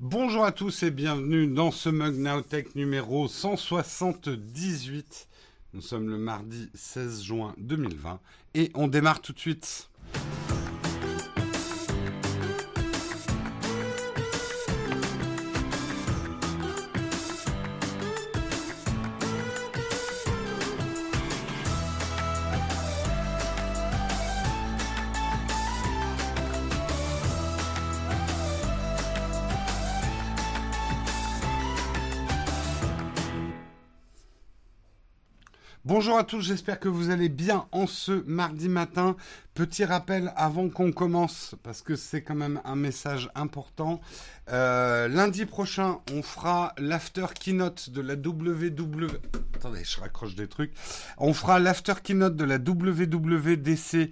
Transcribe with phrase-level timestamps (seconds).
[0.00, 5.26] Bonjour à tous et bienvenue dans ce Mug Nowtech numéro 178.
[5.74, 8.20] Nous sommes le mardi 16 juin 2020
[8.54, 9.90] et on démarre tout de suite.
[35.98, 39.16] Bonjour à tous, j'espère que vous allez bien en ce mardi matin.
[39.54, 44.00] Petit rappel avant qu'on commence, parce que c'est quand même un message important.
[44.48, 49.08] Euh, lundi prochain, on fera l'after keynote de la WW.
[52.04, 54.10] Keynote de la WWDC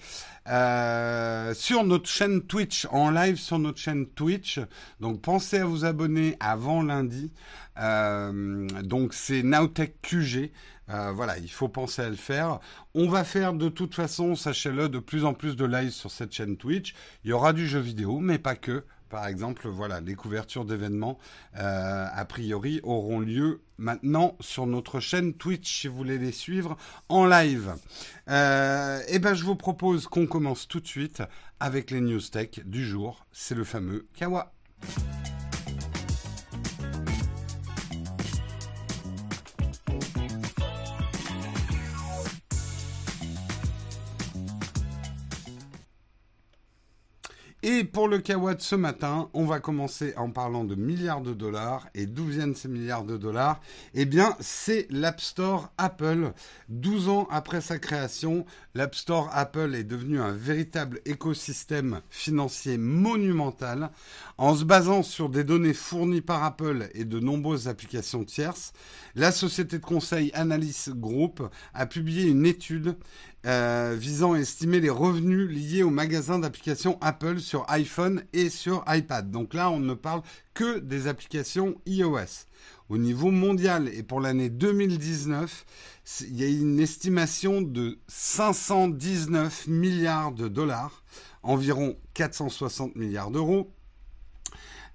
[0.48, 4.58] euh, sur notre chaîne Twitch, en live sur notre chaîne Twitch.
[4.98, 7.32] Donc pensez à vous abonner avant lundi.
[7.78, 10.50] Euh, donc c'est Nowtech QG.
[10.88, 12.60] Euh, voilà, il faut penser à le faire.
[12.94, 16.32] On va faire de toute façon, sachez-le, de plus en plus de live sur cette
[16.32, 16.94] chaîne Twitch.
[17.24, 18.84] Il y aura du jeu vidéo, mais pas que.
[19.08, 21.18] Par exemple, voilà, les couvertures d'événements,
[21.56, 26.76] euh, a priori, auront lieu maintenant sur notre chaîne Twitch si vous voulez les suivre
[27.08, 27.74] en live.
[28.28, 31.22] Euh, et ben, je vous propose qu'on commence tout de suite
[31.60, 33.26] avec les news tech du jour.
[33.30, 34.52] C'est le fameux Kawa.
[47.68, 51.88] Et pour le Kawa ce matin, on va commencer en parlant de milliards de dollars.
[51.96, 53.60] Et d'où viennent ces milliards de dollars?
[53.92, 56.30] Eh bien, c'est l'App Store Apple.
[56.68, 58.46] 12 ans après sa création,
[58.76, 63.90] l'App Store Apple est devenu un véritable écosystème financier monumental.
[64.38, 68.74] En se basant sur des données fournies par Apple et de nombreuses applications tierces,
[69.16, 71.42] la société de conseil Analysis Group
[71.74, 72.94] a publié une étude
[73.46, 78.84] euh, visant à estimer les revenus liés aux magasins d'applications Apple sur iPhone et sur
[78.88, 79.30] iPad.
[79.30, 80.22] Donc là, on ne parle
[80.54, 82.46] que des applications iOS.
[82.88, 85.64] Au niveau mondial et pour l'année 2019,
[86.22, 91.02] il y a une estimation de 519 milliards de dollars,
[91.42, 93.72] environ 460 milliards d'euros,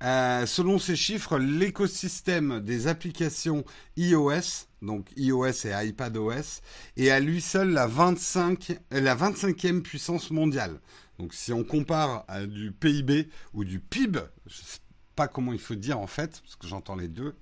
[0.04, 3.64] euh, selon ces chiffres, l'écosystème des applications
[3.98, 6.62] iOS, donc iOS et iPadOS,
[6.97, 10.80] est à lui seul la, 25, la 25e puissance mondiale.
[11.19, 14.80] Donc si on compare du PIB ou du PIB, je sais
[15.16, 17.36] pas comment il faut dire en fait, parce que j'entends les deux,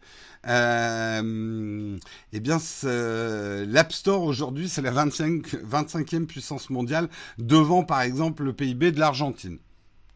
[0.48, 1.98] euh,
[2.34, 8.54] eh bien l'App Store aujourd'hui c'est la 25, 25e puissance mondiale, devant par exemple le
[8.54, 9.60] PIB de l'Argentine.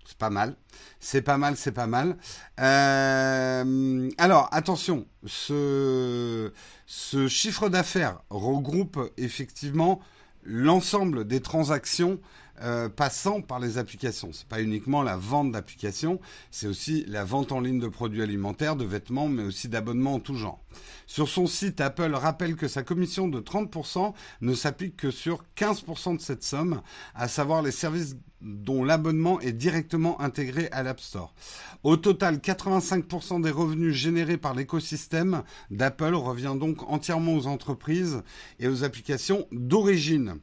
[0.06, 0.56] C'est pas mal.
[1.00, 2.18] C'est pas mal, c'est pas mal.
[2.60, 6.52] Euh, alors, attention, ce,
[6.86, 10.00] ce chiffre d'affaires regroupe effectivement
[10.44, 12.20] l'ensemble des transactions
[12.64, 14.30] euh, passant par les applications.
[14.32, 16.20] C'est pas uniquement la vente d'applications,
[16.50, 20.20] c'est aussi la vente en ligne de produits alimentaires, de vêtements, mais aussi d'abonnements en
[20.20, 20.64] tout genre.
[21.06, 26.18] Sur son site, Apple rappelle que sa commission de 30% ne s'applique que sur 15%
[26.18, 26.82] de cette somme,
[27.16, 31.34] à savoir les services dont l'abonnement est directement intégré à l'App Store.
[31.84, 38.22] Au total, 85% des revenus générés par l'écosystème d'Apple revient donc entièrement aux entreprises
[38.60, 40.40] et aux applications d'origine.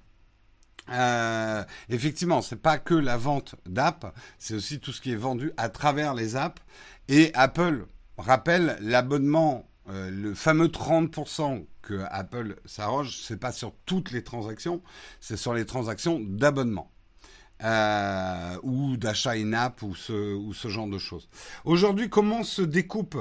[0.90, 4.06] Euh, effectivement, c'est pas que la vente d'apps,
[4.38, 6.60] c'est aussi tout ce qui est vendu à travers les apps.
[7.08, 7.86] Et Apple
[8.18, 14.82] rappelle l'abonnement, euh, le fameux 30% que Apple s'arroge, c'est pas sur toutes les transactions,
[15.20, 16.90] c'est sur les transactions d'abonnement.
[17.62, 21.28] Euh, ou d'achat in-app ou ce, ou ce genre de choses.
[21.66, 23.18] Aujourd'hui, comment se découpe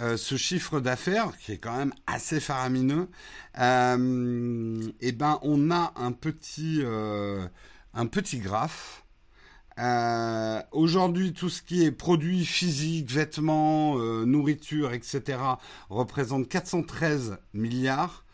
[0.00, 3.10] euh, ce chiffre d'affaires qui est quand même assez faramineux
[3.58, 6.82] euh, Eh ben, on a un petit,
[7.92, 9.04] un petit graphe.
[10.72, 15.38] Aujourd'hui, tout ce qui est produits physiques, vêtements, nourriture, etc.,
[15.90, 18.24] représente 413 milliards.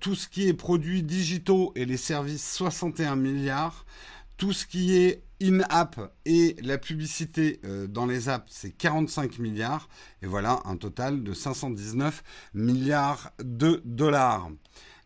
[0.00, 3.84] tout ce qui est produits digitaux et les services, 61 milliards.
[4.36, 9.88] Tout ce qui est in-app et la publicité euh, dans les apps, c'est 45 milliards.
[10.22, 12.22] Et voilà, un total de 519
[12.54, 14.50] milliards de dollars.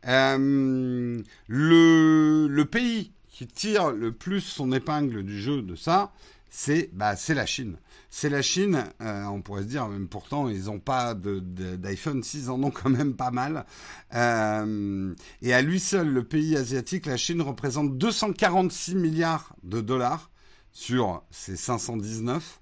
[0.06, 6.12] Euh, le, pays qui tire le plus son épingle du jeu de ça,
[6.50, 7.76] c'est bah, la Chine
[8.10, 8.84] c'est la Chine.
[9.00, 12.90] Euh, on pourrait se dire, même pourtant, ils n'ont pas d'iPhone 6, en ont quand
[12.90, 13.66] même pas mal.
[14.14, 20.30] Euh, et à lui seul, le pays asiatique, la Chine, représente 246 milliards de dollars
[20.72, 22.60] sur ces 519.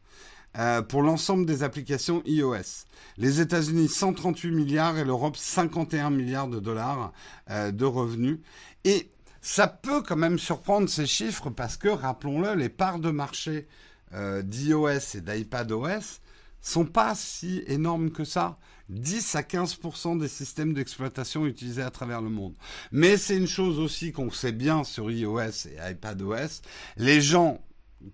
[0.58, 2.86] euh, pour l'ensemble des applications iOS.
[3.18, 7.12] Les États-Unis 138 milliards et l'Europe 51 milliards de dollars
[7.50, 8.38] de revenus.
[8.84, 9.10] Et
[9.42, 13.68] ça peut quand même surprendre ces chiffres parce que, rappelons-le, les parts de marché
[14.16, 16.20] euh, d'iOS et d'iPadOS
[16.60, 18.56] sont pas si énormes que ça.
[18.88, 22.54] 10 à 15% des systèmes d'exploitation utilisés à travers le monde.
[22.92, 26.62] Mais c'est une chose aussi qu'on sait bien sur iOS et iPadOS.
[26.96, 27.60] Les gens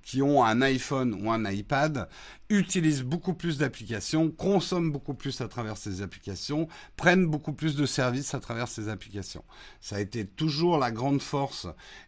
[0.03, 2.09] qui ont un iPhone ou un iPad
[2.49, 7.87] utilisent beaucoup plus d'applications, consomment beaucoup plus à travers ces applications, prennent beaucoup plus de
[7.87, 9.45] services à travers ces applications.
[9.81, 11.67] Ça a été toujours la grande force,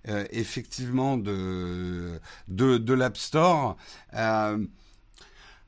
[0.09, 3.77] euh, effectivement, de, de, de l'App Store.
[4.15, 4.65] Euh,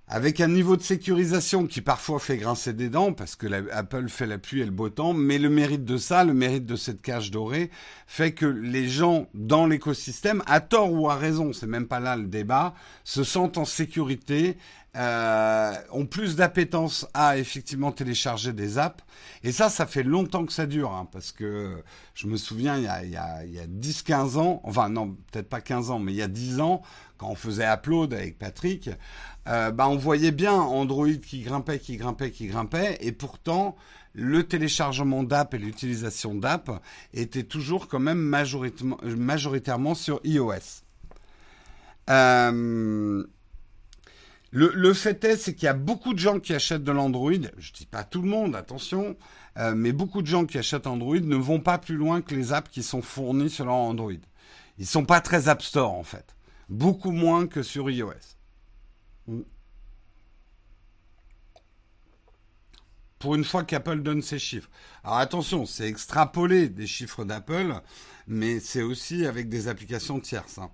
[0.09, 4.27] avec un niveau de sécurisation qui parfois fait grincer des dents parce que Apple fait
[4.27, 7.03] la pluie et le beau temps, mais le mérite de ça, le mérite de cette
[7.03, 7.71] cage dorée,
[8.07, 12.17] fait que les gens dans l'écosystème, à tort ou à raison, c'est même pas là
[12.17, 14.57] le débat, se sentent en sécurité,
[14.97, 19.05] euh, ont plus d'appétence à effectivement télécharger des apps.
[19.43, 21.83] Et ça, ça fait longtemps que ça dure, hein, parce que
[22.15, 24.89] je me souviens, il y a, il y a, il y a 10-15 ans, enfin
[24.89, 26.83] non, peut-être pas 15 ans, mais il y a 10 ans,
[27.19, 28.91] quand on faisait Upload avec Patrick,
[29.49, 33.77] euh, bah, on voyait bien Android qui grimpait, qui grimpait, qui grimpait, et pourtant
[34.15, 36.71] le téléchargement d'app et l'utilisation d'app
[37.13, 40.83] était toujours quand même majoritairement, majoritairement sur iOS.
[42.09, 43.25] Euh,
[44.53, 47.33] le, fait est, c'est qu'il y a beaucoup de gens qui achètent de l'Android.
[47.59, 49.17] Je dis pas tout le monde, attention,
[49.59, 52.53] euh, mais beaucoup de gens qui achètent Android ne vont pas plus loin que les
[52.53, 54.13] apps qui sont fournies sur Android.
[54.79, 56.37] Ils sont pas très App Store en fait,
[56.69, 58.13] beaucoup moins que sur iOS.
[63.19, 64.69] Pour une fois qu'Apple donne ses chiffres.
[65.03, 67.75] Alors attention, c'est extrapolé des chiffres d'Apple,
[68.27, 70.59] mais c'est aussi avec des applications tierces.
[70.59, 70.71] Hein.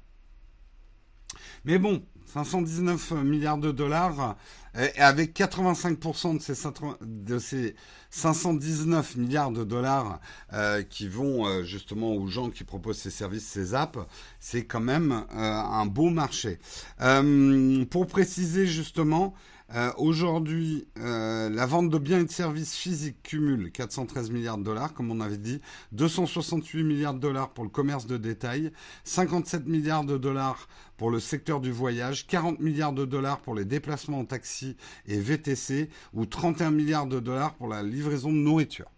[1.65, 4.37] Mais bon, 519 milliards de dollars,
[4.75, 6.55] et avec 85% de ces,
[7.02, 7.75] de ces
[8.12, 10.20] 519 milliards de dollars
[10.52, 13.99] euh, qui vont euh, justement aux gens qui proposent ces services, ces apps,
[14.38, 16.58] c'est quand même euh, un beau marché.
[17.00, 19.34] Euh, pour préciser justement,
[19.75, 24.65] euh, Aujourd'hui, euh, la vente de biens et de services physiques cumule 413 milliards de
[24.65, 25.61] dollars, comme on avait dit,
[25.93, 28.73] 268 milliards de dollars pour le commerce de détail,
[29.05, 33.65] 57 milliards de dollars pour le secteur du voyage, 40 milliards de dollars pour les
[33.65, 34.77] déplacements en taxi
[35.07, 38.91] et VTC, ou 31 milliards de dollars pour la livraison de nourriture.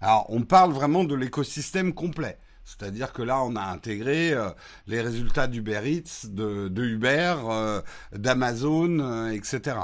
[0.00, 2.38] Alors, on parle vraiment de l'écosystème complet.
[2.64, 4.50] C'est-à-dire que là, on a intégré euh,
[4.86, 7.82] les résultats d'Uber Eats, de, Uber, euh,
[8.12, 9.76] d'Amazon, euh, etc.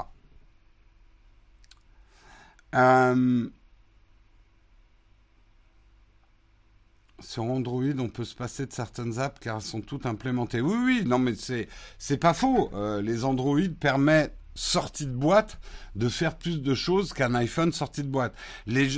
[7.19, 10.59] sur Android, on peut se passer de certaines apps car elles sont toutes implémentées.
[10.59, 11.67] Oui, oui, non, mais c'est
[11.99, 12.71] c'est pas faux.
[13.01, 15.59] les Android permettent sortie de boîte
[15.95, 18.33] de faire plus de choses qu'un iPhone sorti de boîte.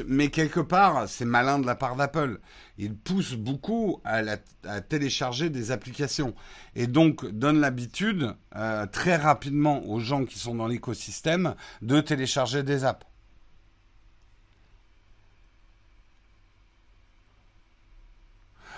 [0.08, 2.40] Mais quelque part, c'est malin de la part d'Apple.
[2.78, 4.22] Ils poussent beaucoup à,
[4.68, 6.34] à, télécharger des applications
[6.76, 12.64] et donc donnent l'habitude euh, très rapidement aux gens qui sont dans l'écosystème de télécharger
[12.64, 13.06] des apps.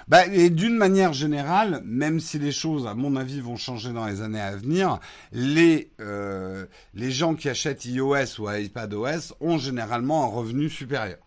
[0.08, 4.06] Bah, et d'une manière générale, même si les choses, à mon avis, vont changer dans
[4.06, 5.00] les années à venir,
[5.32, 11.18] les, euh, les gens qui achètent iOS ou iPadOS ont généralement un revenu supérieur.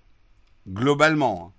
[0.69, 1.49] Globalement.
[1.49, 1.59] Hein.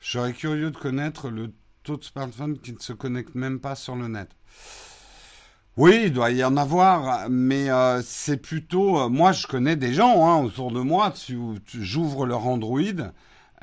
[0.00, 1.52] Je serais curieux de connaître le
[1.84, 4.28] taux de smartphones qui ne se connectent même pas sur le net.
[5.76, 9.00] Oui, il doit y en avoir, mais euh, c'est plutôt...
[9.00, 12.78] Euh, moi, je connais des gens hein, autour de moi, tu, j'ouvre leur Android,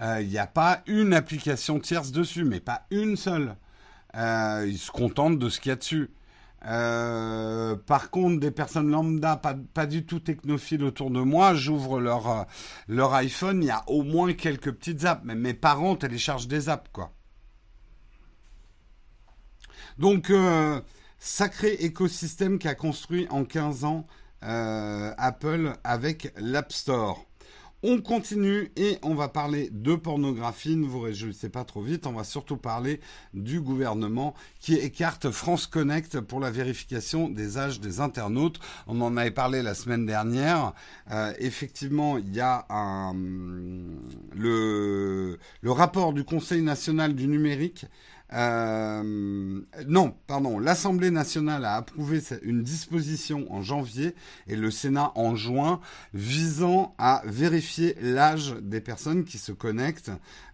[0.01, 3.55] euh, il n'y a pas une application tierce dessus, mais pas une seule.
[4.13, 6.11] ils se contentent de ce qu'il y a dessus.
[6.61, 12.45] par contre, des personnes lambda, pas, pas du tout technophiles autour de moi, j'ouvre leur,
[12.89, 16.67] leur iPhone, il y a au moins quelques petites apps, mais mes parents téléchargent des
[16.67, 17.13] apps, quoi.
[19.97, 20.29] Donc
[21.23, 24.07] Sacré écosystème qu'a construit en 15 ans
[24.41, 27.23] euh, Apple avec l'App Store.
[27.83, 30.75] On continue et on va parler de pornographie.
[30.75, 32.07] Ne vous réjouissez pas trop vite.
[32.07, 33.01] On va surtout parler
[33.35, 38.59] du gouvernement qui écarte France Connect pour la vérification des âges des internautes.
[38.87, 40.73] On en avait parlé la semaine dernière.
[41.11, 43.13] Euh, effectivement, il y a un,
[44.33, 47.85] le, le rapport du Conseil national du numérique
[48.33, 54.15] Euh, non, pardon, l'Assemblée nationale a approuvé une disposition en janvier
[54.47, 55.81] et le Sénat en juin
[56.13, 60.11] visant à vérifier l'âge des personnes qui se connectent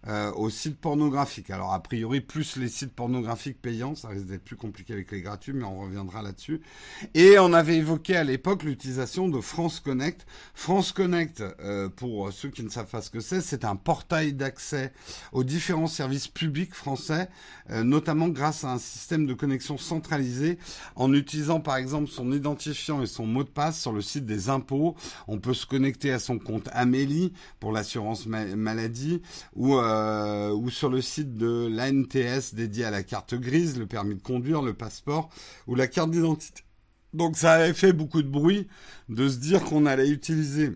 [0.08, 1.50] euh, aux sites pornographiques.
[1.50, 5.20] Alors a priori, plus les sites pornographiques payants, ça risque d'être plus compliqué avec les
[5.20, 6.60] gratuits, mais on reviendra là-dessus.
[7.14, 10.26] Et on avait évoqué à l'époque l'utilisation de France Connect.
[10.54, 14.32] France Connect, euh, pour ceux qui ne savent pas ce que c'est, c'est un portail
[14.32, 14.92] d'accès
[15.32, 17.28] aux différents services publics français
[17.70, 20.58] notamment grâce à un système de connexion centralisé
[20.96, 24.48] en utilisant par exemple son identifiant et son mot de passe sur le site des
[24.48, 24.94] impôts.
[25.26, 29.22] On peut se connecter à son compte Amélie pour l'assurance maladie
[29.54, 34.14] ou, euh, ou sur le site de l'ANTS dédié à la carte grise, le permis
[34.14, 35.28] de conduire, le passeport
[35.66, 36.62] ou la carte d'identité.
[37.14, 38.68] Donc ça avait fait beaucoup de bruit
[39.08, 40.72] de se dire qu'on allait utiliser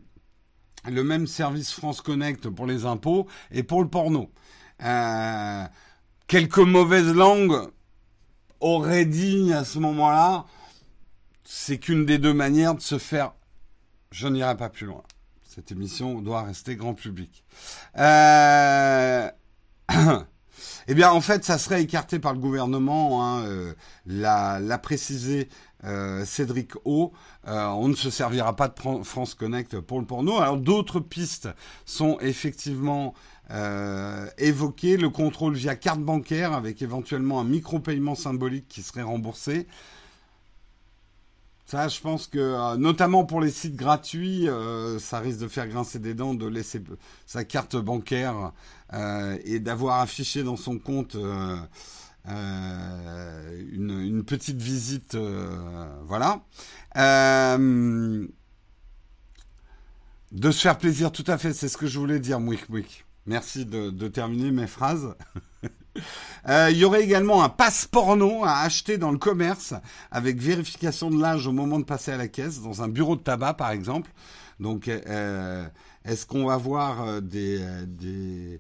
[0.91, 4.31] le même service France Connect pour les impôts et pour le porno.
[4.83, 5.65] Euh,
[6.33, 7.69] quelques mauvaises langues
[8.61, 10.47] auraient dit à ce moment-là,
[11.45, 13.35] c'est qu'une des deux manières de se faire.
[14.11, 15.03] Je n'irai pas plus loin.
[15.47, 17.45] Cette émission doit rester grand public.
[17.99, 19.31] Euh...
[20.89, 23.23] eh bien, en fait, ça serait écarté par le gouvernement.
[23.23, 23.75] Hein, euh,
[24.07, 25.51] l'a, précisé
[25.85, 27.13] euh, Cédric O.
[27.45, 30.39] On ne se servira pas de France Connect pour le porno.
[30.39, 31.51] Alors, d'autres pistes
[31.85, 33.13] sont effectivement
[33.53, 39.67] euh, évoquer le contrôle via carte bancaire avec éventuellement un micro-paiement symbolique qui serait remboursé.
[41.67, 45.69] Ça, je pense que, euh, notamment pour les sites gratuits, euh, ça risque de faire
[45.69, 46.83] grincer des dents de laisser
[47.27, 48.53] sa carte bancaire
[49.45, 51.17] et d'avoir affiché dans son compte
[52.27, 55.17] une, petite visite.
[56.07, 56.43] voilà.
[56.97, 58.29] de
[60.51, 63.05] se faire plaisir, tout à fait, c'est ce que je voulais dire, Mouik Mouik.
[63.27, 65.15] Merci de, terminer mes phrases.
[66.49, 69.75] Euh, il y aurait également un passe porno à acheter dans le commerce
[70.11, 73.21] avec vérification de l'âge au moment de passer à la caisse, dans un bureau de
[73.21, 74.11] tabac par exemple.
[74.59, 75.67] Donc, euh,
[76.05, 78.59] est-ce qu'on va voir euh, des,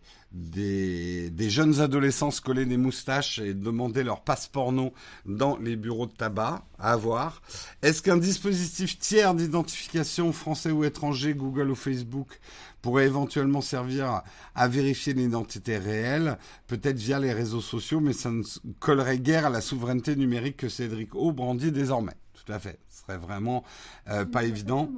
[1.50, 4.92] jeunes adolescents se coller des moustaches et demander leur passe porno
[5.26, 6.64] dans les bureaux de tabac?
[6.78, 7.42] À voir.
[7.82, 12.38] Est-ce qu'un dispositif tiers d'identification français ou étranger, Google ou Facebook,
[12.82, 14.22] pourrait éventuellement servir
[14.54, 16.36] à vérifier l'identité réelle,
[16.66, 18.42] peut-être via les réseaux sociaux, mais ça ne
[18.80, 22.12] collerait guère à la souveraineté numérique que Cédric O brandit désormais.
[22.44, 22.78] Tout à fait.
[22.88, 23.62] Ce serait vraiment
[24.08, 24.90] euh, pas évident.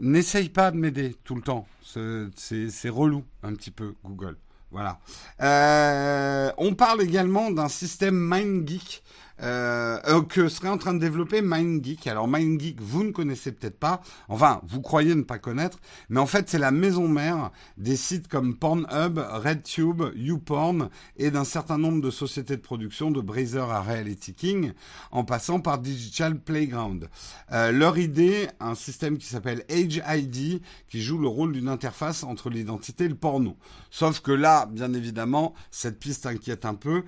[0.00, 1.66] N'essaye pas de m'aider tout le temps.
[1.84, 4.36] C'est relou un petit peu, Google.
[4.72, 4.98] Voilà.
[5.40, 9.02] Euh, on parle également d'un système MindGeek
[9.42, 12.06] euh, euh, que serait en train de développer MindGeek.
[12.06, 15.78] Alors MindGeek, vous ne connaissez peut-être pas, enfin, vous croyez ne pas connaître,
[16.08, 21.44] mais en fait, c'est la maison mère des sites comme Pornhub, RedTube, YouPorn et d'un
[21.44, 24.72] certain nombre de sociétés de production de Brazer à Reality King,
[25.10, 27.08] en passant par Digital Playground.
[27.52, 32.24] Euh, leur idée, un système qui s'appelle Age ID, qui joue le rôle d'une interface
[32.24, 33.56] entre l'identité et le porno.
[33.90, 37.04] Sauf que là, bien évidemment, cette piste inquiète un peu.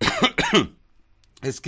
[1.44, 1.60] Est-ce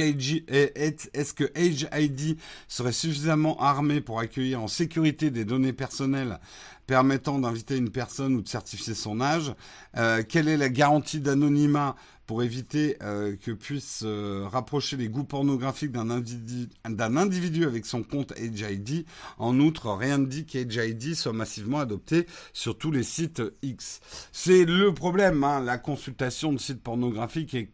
[1.35, 6.38] que Age ID serait suffisamment armé pour accueillir en sécurité des données personnelles
[6.87, 9.54] permettant d'inviter une personne ou de certifier son âge?
[9.97, 11.95] Euh, Quelle est la garantie d'anonymat
[12.26, 18.02] pour éviter euh, que puisse euh, rapprocher les goûts pornographiques d'un individu, individu, avec son
[18.02, 19.06] compte Age ID
[19.38, 24.00] En outre, rien ne dit qu'Age ID soit massivement adopté sur tous les sites X.
[24.33, 27.71] C'est le problème, hein, la consultation de sites pornographiques est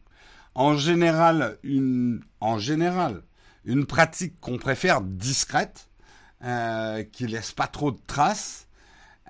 [0.54, 3.22] en général une, en général,
[3.64, 5.88] une pratique qu'on préfère discrète,
[6.44, 8.66] euh, qui laisse pas trop de traces.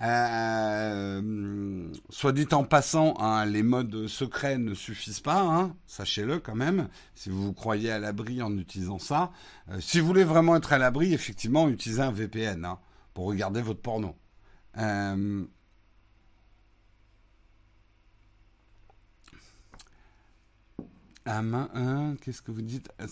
[0.01, 6.55] Euh, soit dit en passant, hein, les modes secrets ne suffisent pas, hein, sachez-le quand
[6.55, 9.31] même, si vous vous croyez à l'abri en utilisant ça.
[9.69, 12.79] Euh, si vous voulez vraiment être à l'abri, effectivement, utilisez un VPN hein,
[13.13, 14.15] pour regarder votre porno.
[21.25, 22.89] Main, hein, qu'est-ce que vous dites?
[22.99, 23.05] Ah,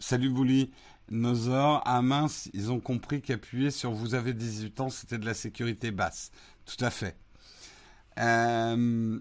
[0.00, 0.72] Salut Bouli,
[1.10, 5.34] Nosor, à main, ils ont compris qu'appuyer sur vous avez 18 ans, c'était de la
[5.34, 6.30] sécurité basse.
[6.64, 7.16] Tout à fait.
[8.18, 9.20] Euh...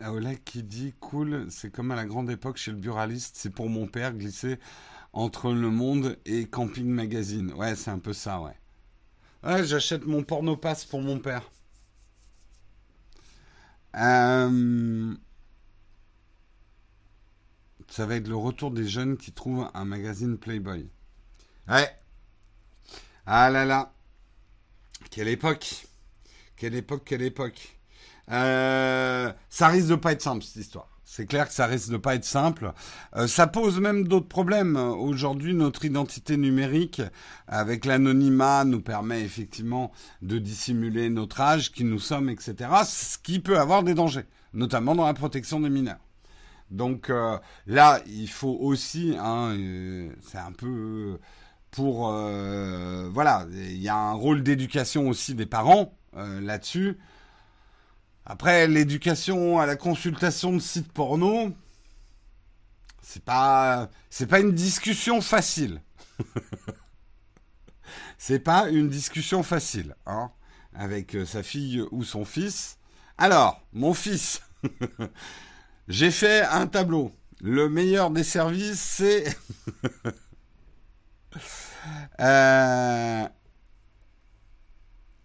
[0.00, 3.68] Oleg qui dit cool, c'est comme à la grande époque chez le buraliste, c'est pour
[3.68, 4.58] mon père glisser
[5.12, 7.52] entre Le Monde et Camping Magazine.
[7.54, 8.56] Ouais, c'est un peu ça, ouais.
[9.46, 11.48] Ouais, j'achète mon porno pass pour mon père.
[13.94, 15.14] Euh,
[17.88, 20.90] ça va être le retour des jeunes qui trouvent un magazine Playboy.
[21.68, 21.96] Ouais.
[23.24, 23.92] Ah là là.
[25.12, 25.86] Quelle époque
[26.56, 27.78] Quelle époque, quelle époque
[28.32, 30.95] euh, Ça risque de pas être simple cette histoire.
[31.08, 32.72] C'est clair que ça risque de pas être simple.
[33.14, 34.76] Euh, ça pose même d'autres problèmes.
[34.76, 37.00] Aujourd'hui, notre identité numérique,
[37.46, 42.70] avec l'anonymat, nous permet effectivement de dissimuler notre âge, qui nous sommes, etc.
[42.84, 46.00] Ce qui peut avoir des dangers, notamment dans la protection des mineurs.
[46.72, 51.20] Donc euh, là, il faut aussi, hein, euh, c'est un peu
[51.70, 56.98] pour, voilà, il y a un rôle d'éducation aussi des parents là-dessus.
[58.28, 61.52] Après, l'éducation à la consultation de sites porno,
[63.00, 63.88] c'est pas,
[64.28, 65.80] pas une discussion facile.
[68.18, 70.32] c'est pas une discussion facile, hein,
[70.74, 72.78] avec euh, sa fille ou son fils.
[73.16, 74.42] Alors, mon fils,
[75.88, 77.12] j'ai fait un tableau.
[77.40, 79.36] Le meilleur des services, c'est
[82.20, 83.28] euh,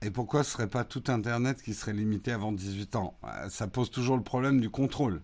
[0.04, 3.18] et pourquoi ce serait pas tout Internet qui serait limité avant 18 ans?
[3.24, 5.22] Euh, Ça pose toujours le problème du contrôle.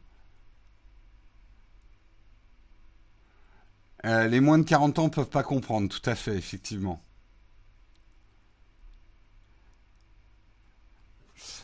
[4.08, 7.00] Euh, les moins de 40 ans peuvent pas comprendre, tout à fait, effectivement.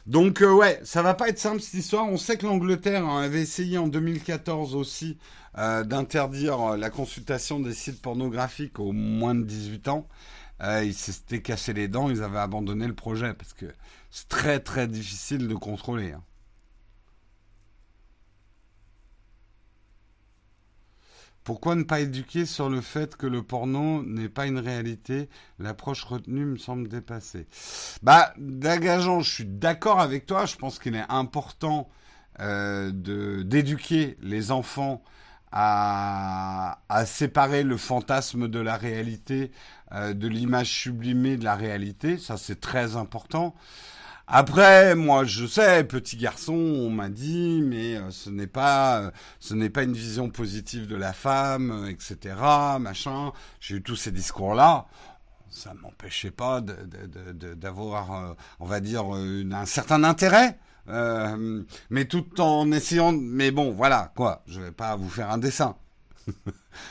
[0.05, 2.07] Donc euh, ouais, ça va pas être simple cette histoire.
[2.07, 5.17] On sait que l'Angleterre avait essayé en 2014 aussi
[5.55, 10.07] d'interdire la consultation des sites pornographiques aux moins de 18 ans.
[10.63, 13.65] Ils s'étaient cassé les dents, ils avaient abandonné le projet parce que
[14.11, 16.13] c'est très très difficile de contrôler.
[16.13, 16.23] Hein.
[21.43, 25.29] Pourquoi ne pas éduquer sur le fait que le porno n'est pas une réalité?
[25.59, 27.47] L'approche retenue me semble dépassée.
[28.01, 30.45] Bah, d'agageant, je suis d'accord avec toi.
[30.45, 31.89] Je pense qu'il est important
[32.39, 32.91] euh,
[33.43, 35.03] d'éduquer les enfants
[35.55, 39.51] à, séparer le fantasme de la réalité,
[39.91, 42.17] euh, de l'image sublimée de la réalité.
[42.17, 43.53] Ça, c'est très important.
[44.25, 49.11] Après, moi, je sais, petit garçon, on m'a dit, mais euh, ce n'est pas, euh,
[49.39, 52.35] ce n'est pas une vision positive de la femme, etc.,
[52.79, 53.31] machin.
[53.59, 54.87] J'ai eu tous ces discours-là.
[55.51, 60.57] Ça m'empêchait pas d'avoir, on va dire, un certain intérêt
[60.89, 63.11] euh, mais tout en essayant.
[63.11, 64.43] Mais bon, voilà, quoi.
[64.47, 65.75] Je vais pas vous faire un dessin.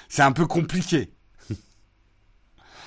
[0.08, 1.12] c'est un peu compliqué.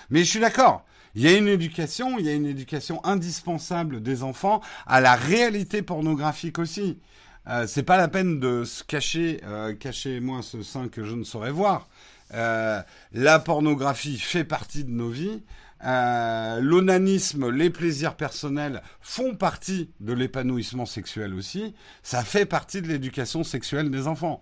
[0.10, 0.86] mais je suis d'accord.
[1.16, 5.16] Il y a une éducation, il y a une éducation indispensable des enfants à la
[5.16, 7.00] réalité pornographique aussi.
[7.48, 11.24] Euh, c'est pas la peine de se cacher, euh, cachez-moi ce sein que je ne
[11.24, 11.88] saurais voir.
[12.34, 12.82] Euh,
[13.14, 15.44] la pornographie fait partie de nos vies.
[15.86, 21.76] Euh, l'onanisme, les plaisirs personnels font partie de l'épanouissement sexuel aussi.
[22.02, 24.42] Ça fait partie de l'éducation sexuelle des enfants.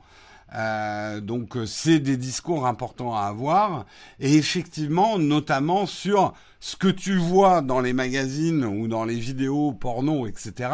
[0.56, 3.86] Euh, donc c'est des discours importants à avoir.
[4.19, 9.73] Et effectivement notamment sur ce que tu vois dans les magazines ou dans les vidéos
[9.73, 10.69] porno etc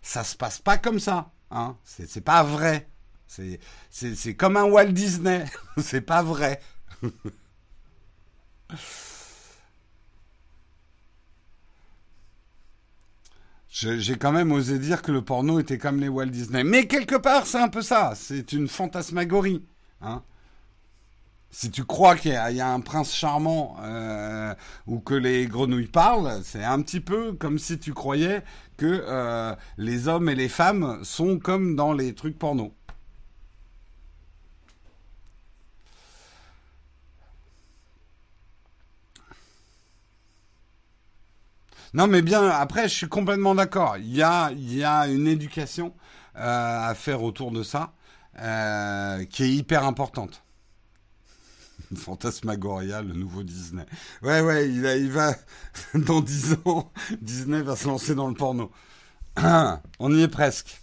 [0.00, 1.76] ça se passe pas comme ça hein.
[1.84, 2.88] C'est pas vrai.
[3.26, 3.58] C'est
[3.90, 5.44] c'est comme un Walt Disney.
[5.78, 6.60] C'est pas vrai
[13.76, 16.62] J'ai quand même osé dire que le porno était comme les Walt Disney.
[16.62, 18.12] Mais quelque part, c'est un peu ça.
[18.14, 19.64] C'est une fantasmagorie.
[20.00, 20.22] Hein.
[21.50, 24.54] si tu crois qu'il y, a un prince charmant euh,
[24.86, 28.44] ou que les grenouilles parlent, c'est un petit peu comme si tu croyais
[28.76, 32.72] que euh, les hommes et les femmes sont comme dans les trucs porno.
[41.94, 43.96] Non, mais bien, après, je suis complètement d'accord.
[43.96, 45.94] Il y a, il y a une éducation
[46.36, 47.92] euh, à faire autour de ça
[48.40, 50.42] euh, qui est hyper importante.
[51.96, 53.86] Fantasmagoria, le nouveau Disney.
[54.22, 55.36] Ouais, ouais, il, va,
[55.94, 56.90] dans dix ans,
[57.22, 58.72] Disney va se lancer dans le porno.
[60.00, 60.80] On y est presque.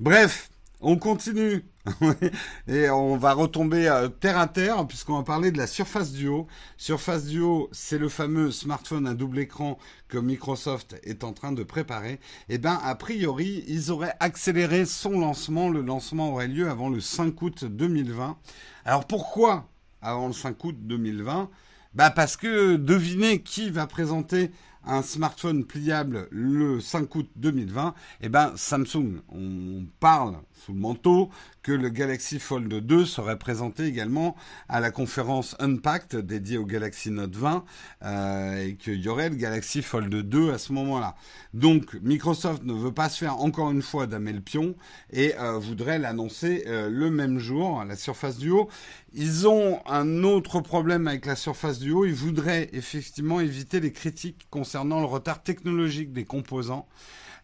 [0.00, 0.48] Bref,
[0.84, 1.64] on continue.
[2.68, 6.46] et on va retomber euh, terre à terre puisqu'on va parler de la Surface Duo.
[6.76, 11.62] Surface Duo, c'est le fameux smartphone à double écran que Microsoft est en train de
[11.62, 12.12] préparer.
[12.48, 15.68] Et eh ben, a priori, ils auraient accéléré son lancement.
[15.68, 18.36] Le lancement aurait lieu avant le 5 août 2020.
[18.84, 19.68] Alors pourquoi
[20.02, 21.50] avant le 5 août 2020
[21.94, 24.50] Bah parce que devinez qui va présenter
[24.86, 31.30] un smartphone pliable le 5 août 2020, eh ben Samsung, on parle sous le manteau
[31.62, 34.36] que le Galaxy Fold 2 serait présenté également
[34.68, 37.64] à la conférence Unpacked dédiée au Galaxy Note 20
[38.02, 41.16] euh, et qu'il y aurait le Galaxy Fold 2 à ce moment-là.
[41.54, 44.74] Donc Microsoft ne veut pas se faire encore une fois damer le pion
[45.10, 48.68] et euh, voudrait l'annoncer euh, le même jour, la Surface Duo.
[49.16, 54.48] Ils ont un autre problème avec la Surface Duo, ils voudraient effectivement éviter les critiques
[54.50, 56.88] concernant le retard technologique des composants.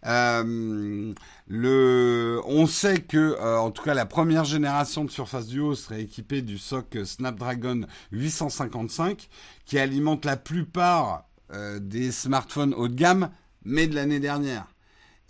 [0.04, 1.14] Euh,
[1.48, 6.42] on sait que, euh, en tout cas, la première génération de Surface Duo serait équipée
[6.42, 9.28] du SoC Snapdragon 855,
[9.64, 13.30] qui alimente la plupart euh, des smartphones haut de gamme,
[13.64, 14.66] mais de l'année dernière.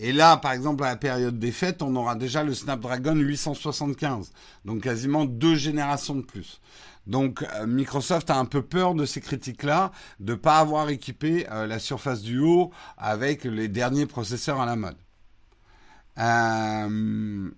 [0.02, 4.32] Et là, par exemple, à la période des fêtes, on aura déjà le Snapdragon 875,
[4.64, 6.62] donc quasiment deux générations de plus.
[7.06, 11.46] Donc euh, Microsoft a un peu peur de ces critiques-là, de ne pas avoir équipé
[11.50, 14.96] euh, la Surface Duo avec les derniers processeurs à la mode.
[16.16, 17.50] Euh,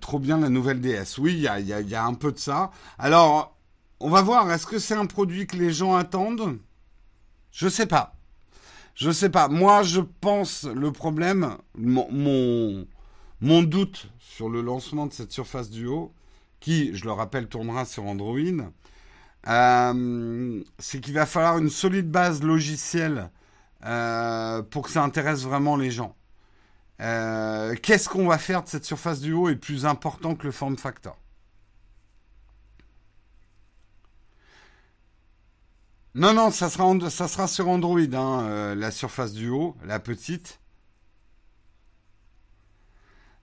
[0.00, 1.18] trop bien la nouvelle DS.
[1.18, 2.70] Oui, il y a, y a, un peu de ça.
[2.98, 3.56] Alors,
[4.00, 4.50] on va voir.
[4.52, 6.58] Est-ce que c'est un produit que les gens attendent?
[7.52, 8.14] Je sais pas.
[8.94, 9.48] Je sais pas.
[9.48, 12.86] Moi, je pense le problème, mon,
[13.40, 16.12] mon, doute sur le lancement de cette Surface Duo,
[16.60, 18.38] qui, je le rappelle, tournera sur Android,
[19.48, 23.30] euh, c'est qu'il va falloir une solide base logicielle
[23.84, 26.14] euh, pour que ça intéresse vraiment les gens.
[27.02, 30.76] Euh, qu'est-ce qu'on va faire de cette Surface Duo est plus important que le form
[30.76, 31.16] factor?
[36.14, 39.98] Non, non, ça sera, ça sera sur Android, hein, euh, la surface du haut, la
[39.98, 40.60] petite.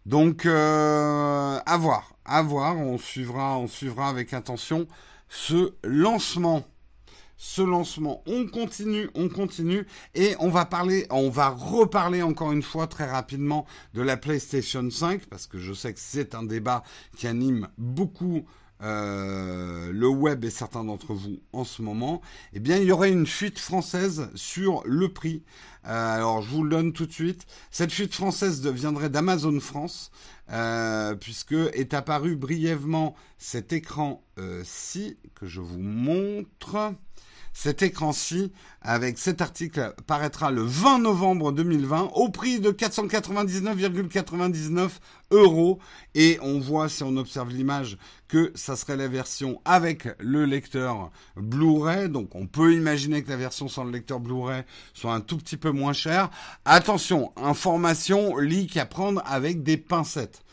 [0.06, 2.78] Donc, euh, à voir, à voir.
[2.78, 4.88] On suivra, on suivra avec attention
[5.30, 6.64] ce lancement.
[7.42, 12.62] Ce lancement, on continue, on continue, et on va parler, on va reparler encore une
[12.62, 16.84] fois très rapidement de la PlayStation 5 parce que je sais que c'est un débat
[17.16, 18.44] qui anime beaucoup
[18.82, 22.22] euh, le web et certains d'entre vous en ce moment,
[22.52, 25.44] eh bien, il y aurait une fuite française sur le prix.
[25.86, 27.46] Euh, alors, je vous le donne tout de suite.
[27.72, 30.12] Cette fuite française deviendrait d'Amazon France,
[30.52, 36.94] euh, puisque est apparu brièvement cet écran-ci que je vous montre.
[37.54, 44.90] Cet écran-ci, avec cet article, paraîtra le 20 novembre 2020 au prix de 499,99
[45.32, 45.80] euros.
[46.16, 51.12] Et on voit, si on observe l'image, que ça serait la version avec le lecteur
[51.36, 52.10] Blu-ray.
[52.10, 55.58] Donc on peut imaginer que la version sans le lecteur Blu-ray soit un tout petit
[55.58, 56.30] peu moins chère.
[56.66, 60.44] Attention, information, leak à prendre avec des pincettes.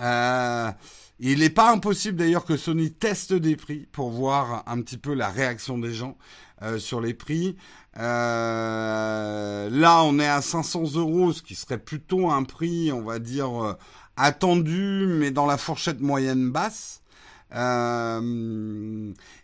[0.00, 0.70] Euh,
[1.20, 5.14] il n'est pas impossible d'ailleurs que Sony teste des prix pour voir un petit peu
[5.14, 6.16] la réaction des gens.
[6.62, 7.56] Euh, sur les prix.
[7.98, 13.18] Euh, là, on est à 500 euros, ce qui serait plutôt un prix, on va
[13.18, 13.74] dire, euh,
[14.16, 17.02] attendu, mais dans la fourchette moyenne basse.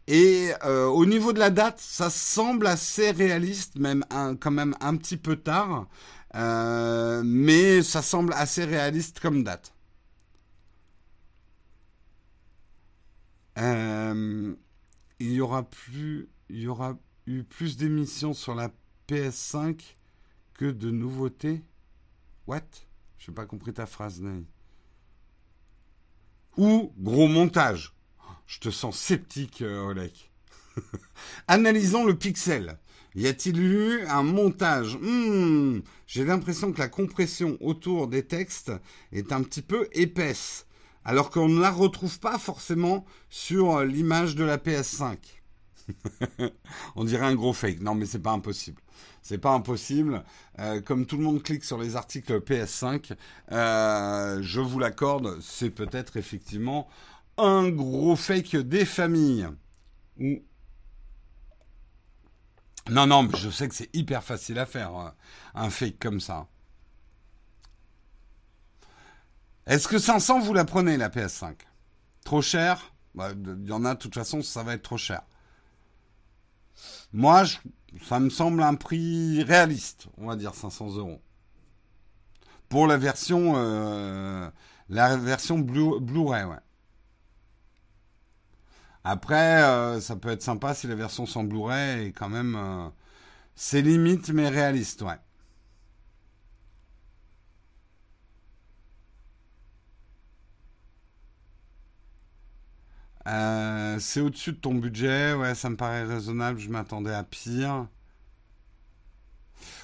[0.09, 4.05] et au niveau de la date, ça semble assez réaliste, même
[4.41, 5.87] quand même un petit peu tard,
[6.35, 9.73] mais ça semble assez réaliste comme date.
[13.61, 18.71] Il y aura plus, y aura eu plus d'émissions sur la
[19.09, 19.97] PS5
[20.55, 21.63] que de nouveautés
[22.47, 22.63] What?
[23.19, 24.45] Je n'ai pas compris ta phrase, Nay.
[26.57, 27.95] Ou gros montage.
[28.47, 30.33] Je te sens sceptique, euh, Olek.
[31.49, 32.79] Analysons le pixel.
[33.15, 34.97] Y a-t-il eu un montage?
[34.97, 38.73] Hmm, J'ai l'impression que la compression autour des textes
[39.13, 40.67] est un petit peu épaisse,
[41.05, 45.17] alors qu'on ne la retrouve pas forcément sur l'image de la PS5.
[46.97, 47.81] On dirait un gros fake.
[47.81, 48.81] Non, mais c'est pas impossible.
[49.23, 50.25] C'est pas impossible.
[50.59, 53.13] Euh, comme tout le monde clique sur les articles PS5,
[53.53, 56.89] euh, je vous l'accorde, c'est peut-être effectivement
[57.39, 59.49] un gros fake des familles.
[62.91, 65.11] Non, non, mais je sais que c'est hyper facile à faire, euh,
[65.55, 66.47] un fake comme ça.
[69.67, 71.55] Est-ce que 500, vous la prenez, la PS5
[72.25, 72.95] Trop cher?
[73.15, 75.23] Bah, Il y en a, de toute façon, ça va être trop cher.
[77.13, 77.45] Moi,
[78.09, 81.21] ça me semble un prix réaliste, on va dire 500 euros.
[82.69, 84.49] Pour la version, euh,
[84.89, 86.57] Blu-ray, ouais.
[89.03, 92.55] Après, euh, ça peut être sympa si la version sans Blu-ray est quand même...
[92.57, 92.89] Euh,
[93.57, 95.19] c'est limite, mais réaliste, ouais.
[103.31, 107.87] Euh, c'est au-dessus de ton budget, ouais, ça me paraît raisonnable, je m'attendais à pire.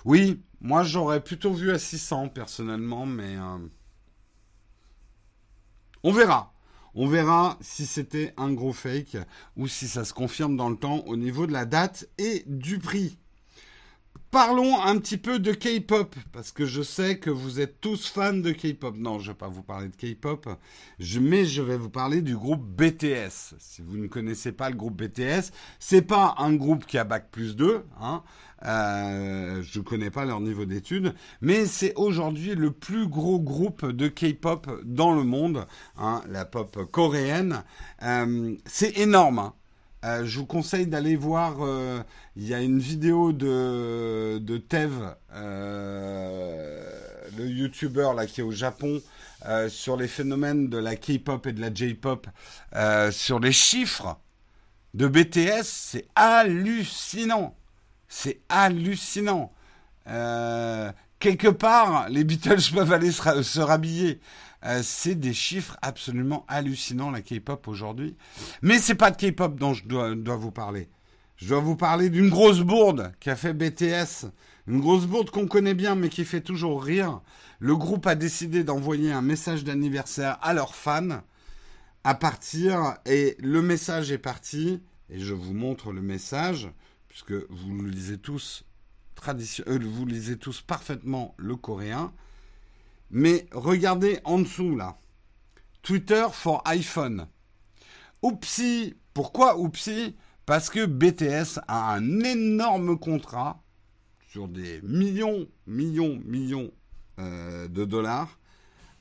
[0.04, 3.58] Oui, moi j'aurais plutôt vu à 600 personnellement, mais euh,
[6.02, 6.52] on verra.
[6.94, 9.18] On verra si c'était un gros fake
[9.56, 12.78] ou si ça se confirme dans le temps au niveau de la date et du
[12.78, 13.18] prix.
[14.30, 18.32] Parlons un petit peu de K-pop, parce que je sais que vous êtes tous fans
[18.32, 18.94] de K-pop.
[18.96, 20.48] Non, je ne vais pas vous parler de K-pop,
[21.20, 23.54] mais je vais vous parler du groupe BTS.
[23.58, 27.30] Si vous ne connaissez pas le groupe BTS, c'est pas un groupe qui a bac
[27.30, 28.22] plus 2, hein.
[28.64, 33.84] Euh, je ne connais pas leur niveau d'études, mais c'est aujourd'hui le plus gros groupe
[33.84, 35.66] de K-pop dans le monde,
[35.98, 37.64] hein, la pop coréenne.
[38.02, 39.38] Euh, c'est énorme.
[39.38, 39.54] Hein.
[40.04, 41.56] Euh, je vous conseille d'aller voir.
[41.60, 42.02] Euh,
[42.36, 44.92] il y a une vidéo de, de Tev,
[45.34, 47.00] euh,
[47.36, 49.00] le YouTuber là qui est au Japon,
[49.68, 52.26] sur les phénomènes de la K-pop et de la J-pop,
[53.10, 54.18] sur les chiffres
[54.94, 55.62] de BTS.
[55.62, 57.56] C'est hallucinant.
[58.08, 59.52] C'est hallucinant.
[60.04, 64.20] quelque part, les Beatles peuvent aller se rhabiller.
[64.64, 68.16] Euh, c'est des chiffres absolument hallucinants, la K-pop aujourd'hui.
[68.62, 70.88] Mais c'est pas de K-pop dont je dois, vous parler.
[71.36, 74.26] Je dois vous parler d'une grosse bourde qu'a fait BTS.
[74.66, 77.20] Une grosse bourde qu'on connaît bien mais qui fait toujours rire.
[77.58, 81.20] Le groupe a décidé d'envoyer un message d'anniversaire à leurs fans
[82.06, 86.70] à partir, et le message est parti, et je vous montre le message,
[87.08, 88.64] puisque vous lisez tous,
[89.26, 92.12] euh, vous lisez tous parfaitement le coréen.
[93.10, 94.98] Mais regardez en dessous là.
[95.82, 97.26] Twitter for iPhone.
[98.22, 98.94] Oupsi.
[99.14, 100.16] Pourquoi oupsi?
[100.44, 103.62] Parce que BTS a un énorme contrat
[104.28, 106.70] sur des millions, millions, millions
[107.18, 108.38] euh, de dollars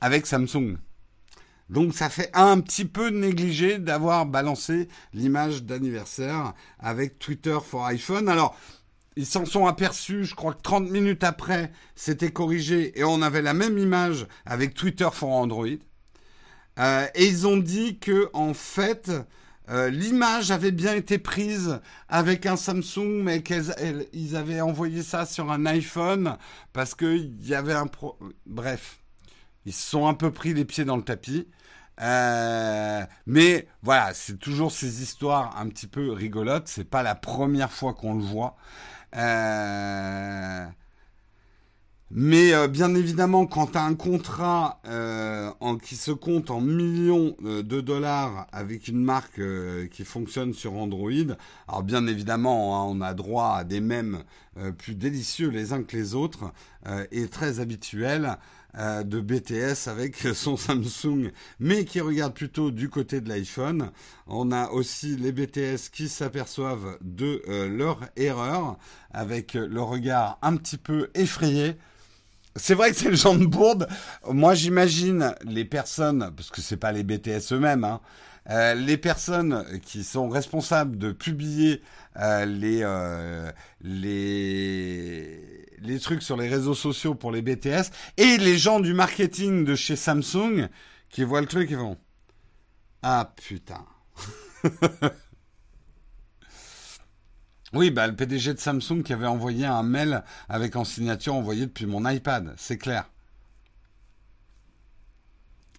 [0.00, 0.78] avec Samsung.
[1.68, 8.28] Donc ça fait un petit peu négligé d'avoir balancé l'image d'anniversaire avec Twitter for iPhone.
[8.28, 8.56] Alors,
[9.16, 13.42] ils s'en sont aperçus, je crois que 30 minutes après, c'était corrigé et on avait
[13.42, 15.66] la même image avec Twitter for Android.
[16.78, 19.10] Euh, et ils ont dit que en fait,
[19.70, 25.50] euh, l'image avait bien été prise avec un Samsung, mais qu'ils avaient envoyé ça sur
[25.50, 26.36] un iPhone
[26.74, 27.86] parce qu'il y avait un.
[28.44, 29.00] Bref,
[29.64, 31.48] ils se sont un peu pris les pieds dans le tapis.
[32.02, 36.68] Euh, mais voilà, c'est toujours ces histoires un petit peu rigolotes.
[36.68, 38.56] C'est pas la première fois qu'on le voit.
[39.14, 40.66] Euh,
[42.10, 46.60] mais euh, bien évidemment, quand tu as un contrat euh, en, qui se compte en
[46.60, 49.40] millions de dollars avec une marque
[49.90, 51.10] qui fonctionne sur Android,
[51.68, 54.22] alors bien évidemment, hein, on a droit à des mèmes
[54.78, 56.52] plus délicieux les uns que les autres
[57.10, 58.38] et très habituels.
[58.78, 63.90] Euh, de BTS avec son Samsung, mais qui regarde plutôt du côté de l'iPhone.
[64.26, 68.76] On a aussi les BTS qui s'aperçoivent de euh, leur erreur
[69.14, 71.78] avec le regard un petit peu effrayé.
[72.54, 73.88] C'est vrai que c'est le genre de bourde.
[74.30, 78.02] Moi, j'imagine les personnes, parce que c'est pas les BTS eux-mêmes, hein,
[78.50, 81.80] euh, les personnes qui sont responsables de publier
[82.18, 82.84] les,
[83.80, 89.64] les les trucs sur les réseaux sociaux pour les BTS et les gens du marketing
[89.64, 90.68] de chez Samsung
[91.10, 91.96] qui voient le truc et vont
[93.02, 93.84] Ah putain.
[97.72, 101.66] oui, bah le PDG de Samsung qui avait envoyé un mail avec en signature envoyé
[101.66, 103.10] depuis mon iPad, c'est clair.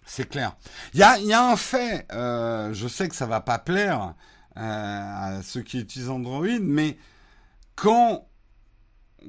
[0.06, 0.56] C'est clair.
[0.94, 4.14] Il y a, un fait, euh, je sais que ça va pas plaire
[4.56, 6.96] euh, à ceux qui utilisent Android, mais
[7.76, 8.27] quand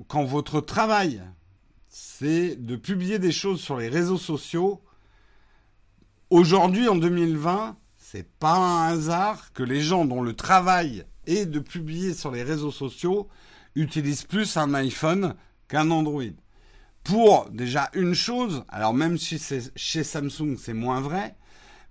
[0.07, 1.21] quand votre travail,
[1.87, 4.81] c'est de publier des choses sur les réseaux sociaux,
[6.29, 11.59] aujourd'hui, en 2020, c'est pas un hasard que les gens dont le travail est de
[11.59, 13.27] publier sur les réseaux sociaux
[13.75, 15.35] utilisent plus un iPhone
[15.67, 16.23] qu'un Android.
[17.03, 21.35] Pour déjà une chose, alors même si c'est chez Samsung c'est moins vrai,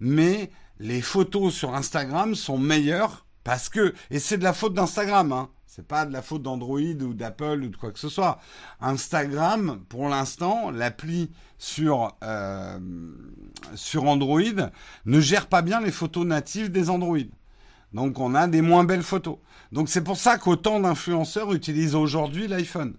[0.01, 5.33] mais les photos sur Instagram sont meilleures parce que, et c'est de la faute d'Instagram,
[5.33, 8.41] hein, c'est pas de la faute d'Android ou d'Apple ou de quoi que ce soit.
[8.81, 12.81] Instagram, pour l'instant, l'appli sur euh,
[13.77, 14.41] sur Android
[15.07, 17.29] ne gère pas bien les photos natives des Android.
[17.93, 19.37] Donc on a des moins belles photos.
[19.71, 22.95] Donc c'est pour ça qu'autant d'influenceurs utilisent aujourd'hui l'iPhone.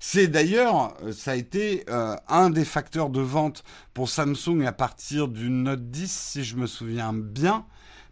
[0.00, 4.72] C'est d'ailleurs, euh, ça a été euh, un des facteurs de vente pour Samsung à
[4.72, 7.66] partir du Note 10, si je me souviens bien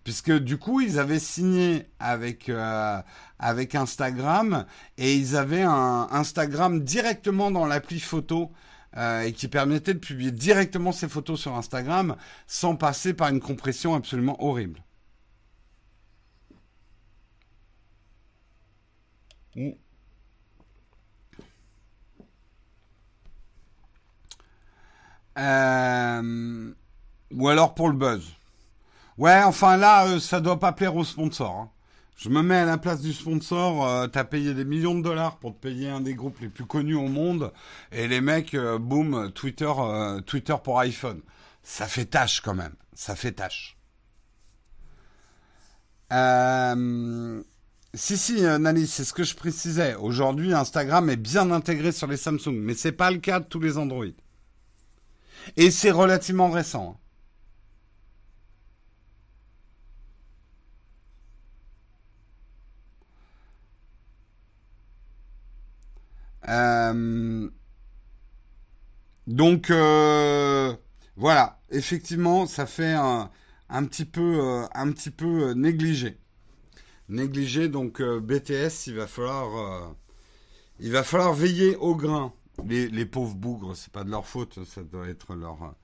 [0.04, 3.00] puisque du coup ils avaient signé avec euh,
[3.38, 4.66] avec Instagram
[4.98, 8.50] et ils avaient un Instagram directement dans l'appli photo
[8.96, 13.40] euh, et qui permettait de publier directement ces photos sur Instagram sans passer par une
[13.40, 14.82] compression absolument horrible.
[25.38, 26.74] Euh,
[27.30, 28.39] ou alors pour le buzz.
[29.20, 31.54] Ouais, enfin là, ça euh, ça doit pas plaire aux sponsors.
[31.54, 31.70] Hein.
[32.16, 33.86] Je me mets à la place du sponsor.
[33.86, 36.64] Euh, T'as payé des millions de dollars pour te payer un des groupes les plus
[36.64, 37.52] connus au monde,
[37.92, 39.70] et les mecs, euh, boum, Twitter,
[40.24, 41.20] Twitter pour iPhone.
[41.62, 42.72] Ça fait tâche quand même.
[42.94, 43.76] Ça fait tâche.
[47.92, 49.96] Si, si, Nali, c'est ce que je précisais.
[49.96, 53.60] Aujourd'hui, Instagram est bien intégré sur les Samsung, mais c'est pas le cas de tous
[53.60, 54.06] les Android.
[55.58, 56.98] Et c'est relativement récent.
[66.50, 67.48] Euh,
[69.26, 70.74] donc euh,
[71.16, 73.30] voilà, effectivement, ça fait un,
[73.86, 76.18] petit peu, euh, un petit peu négligé.
[77.08, 79.94] Négligé, donc BTS, il va falloir,
[80.78, 82.32] il va falloir veiller au grain.
[82.66, 85.74] Les, les pauvres bougres, c'est pas de leur faute, ça doit être leur.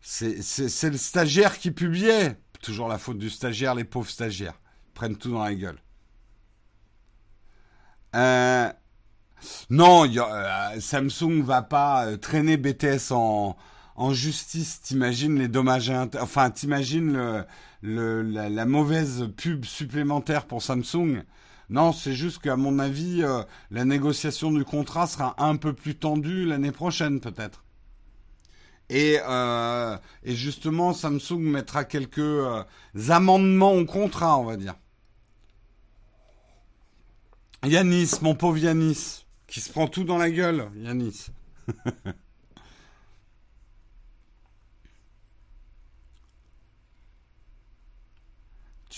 [0.00, 2.36] C'est le stagiaire qui publiait.
[2.62, 4.60] Toujours la faute du stagiaire, les pauvres stagiaires.
[4.94, 5.78] prennent tout dans la gueule.
[8.14, 8.72] Euh,
[9.70, 13.56] non, euh, Samsung va pas euh, traîner BTS en,
[14.12, 14.80] justice.
[14.82, 17.44] T'imagines les dommages, enfin t'imagines
[17.82, 21.22] la, mauvaise pub supplémentaire pour Samsung?
[21.68, 25.96] Non, c'est juste qu'à mon avis, euh, la négociation du contrat sera un peu plus
[25.96, 27.64] tendue l'année prochaine peut-être.
[28.88, 29.18] Et
[30.24, 32.46] justement, Samsung mettra quelques
[33.08, 34.74] amendements au contrat, on va dire.
[37.64, 39.25] Yanis, mon pauvre Yanis.
[39.46, 41.26] Qui se prend tout dans la gueule, Yanis.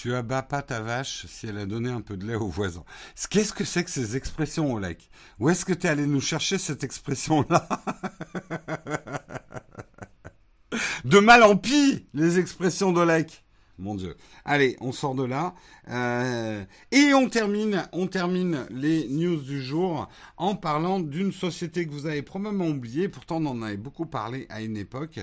[0.01, 2.85] Tu abats pas ta vache si elle a donné un peu de lait au voisin.
[3.31, 6.57] Qu'est-ce que c'est que ces expressions, Olek Où est-ce que tu es allé nous chercher
[6.57, 7.69] cette expression-là?
[11.05, 13.43] De mal en pis, les expressions d'Olek.
[13.79, 14.17] Mon Dieu.
[14.45, 15.55] Allez, on sort de là.
[15.88, 21.93] Euh, et on termine, on termine les news du jour en parlant d'une société que
[21.93, 25.21] vous avez probablement oubliée, pourtant on en avait beaucoup parlé à une époque.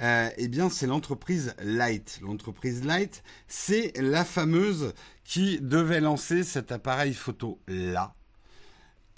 [0.00, 2.20] Euh, eh bien, c'est l'entreprise Light.
[2.22, 4.92] L'entreprise Light, c'est la fameuse
[5.24, 8.14] qui devait lancer cet appareil photo là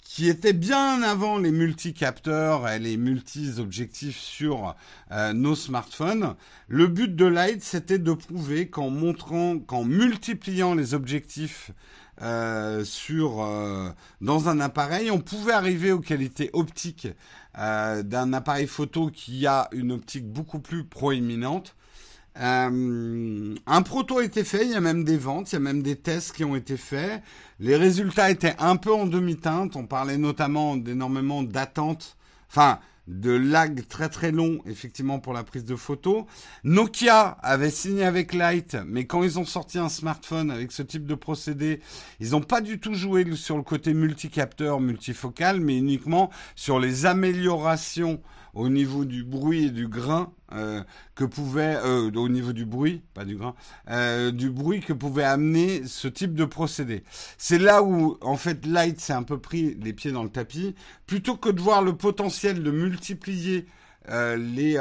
[0.09, 4.73] qui était bien avant les multicapteurs et les multi-objectifs sur
[5.11, 6.35] euh, nos smartphones.
[6.69, 11.71] Le but de Light, c'était de prouver qu'en montrant, qu'en multipliant les objectifs
[12.21, 13.89] euh, sur euh,
[14.21, 17.09] dans un appareil, on pouvait arriver aux qualités optiques
[17.55, 21.75] d'un appareil photo qui a une optique beaucoup plus proéminente.
[22.39, 25.61] Euh, un proto a été fait, il y a même des ventes, il y a
[25.61, 27.21] même des tests qui ont été faits.
[27.59, 29.75] Les résultats étaient un peu en demi-teinte.
[29.75, 32.17] On parlait notamment d'énormément d'attentes,
[32.49, 36.25] enfin de lag très très long effectivement pour la prise de photos.
[36.63, 41.05] Nokia avait signé avec Light, mais quand ils ont sorti un smartphone avec ce type
[41.05, 41.79] de procédé,
[42.19, 47.05] ils n'ont pas du tout joué sur le côté multicapteur, multifocal, mais uniquement sur les
[47.05, 48.21] améliorations
[48.57, 50.81] au niveau du bruit et du grain euh,
[51.13, 53.53] que pouvait, euh, au niveau du bruit, pas du grain,
[53.91, 57.03] euh, du bruit que pouvait amener ce type de procédé.
[57.37, 60.73] C'est là où, en fait, Light s'est un peu pris les pieds dans le tapis.
[61.05, 63.67] Plutôt que de voir le potentiel de multiplier
[64.09, 64.77] les,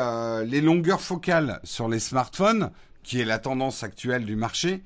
[0.46, 2.70] les longueurs focales sur les smartphones,
[3.02, 4.84] qui est la tendance actuelle du marché,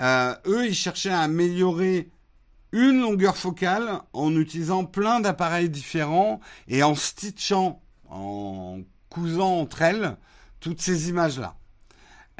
[0.00, 2.10] eux, ils cherchaient à améliorer
[2.72, 7.80] une longueur focale en utilisant plein d'appareils différents et en stitchant
[8.16, 10.16] en cousant entre elles
[10.60, 11.56] toutes ces images-là.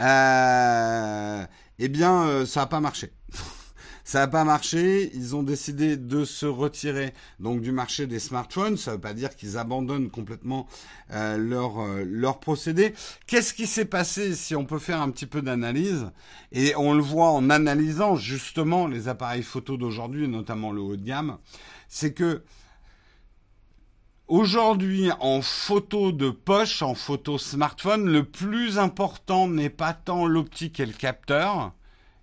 [0.01, 1.47] Euh,
[1.79, 3.12] eh bien, euh, ça n'a pas marché.
[4.05, 5.11] ça n'a pas marché.
[5.15, 8.77] Ils ont décidé de se retirer donc du marché des smartphones.
[8.77, 10.67] Ça ne veut pas dire qu'ils abandonnent complètement
[11.12, 12.95] euh, leur leur procédé.
[13.27, 16.11] Qu'est-ce qui s'est passé si on peut faire un petit peu d'analyse?
[16.53, 21.05] Et on le voit en analysant justement les appareils photo d'aujourd'hui, notamment le haut de
[21.05, 21.39] gamme,
[21.89, 22.43] c'est que
[24.29, 30.81] Aujourd'hui, en photo de poche, en photo smartphone, le plus important n'est pas tant l'optique
[30.81, 31.73] et le capteur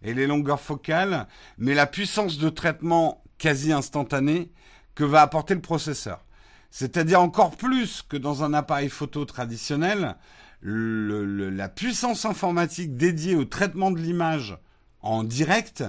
[0.02, 4.52] et les longueurs focales, mais la puissance de traitement quasi instantanée
[4.96, 6.26] que va apporter le processeur.
[6.72, 10.18] C'est-à-dire encore plus que dans un appareil photo traditionnel,
[10.62, 14.58] la puissance informatique dédiée au traitement de l'image
[15.00, 15.86] en direct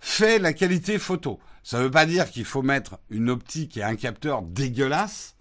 [0.00, 1.38] fait la qualité photo.
[1.62, 5.36] Ça ne veut pas dire qu'il faut mettre une optique et un capteur dégueulasse,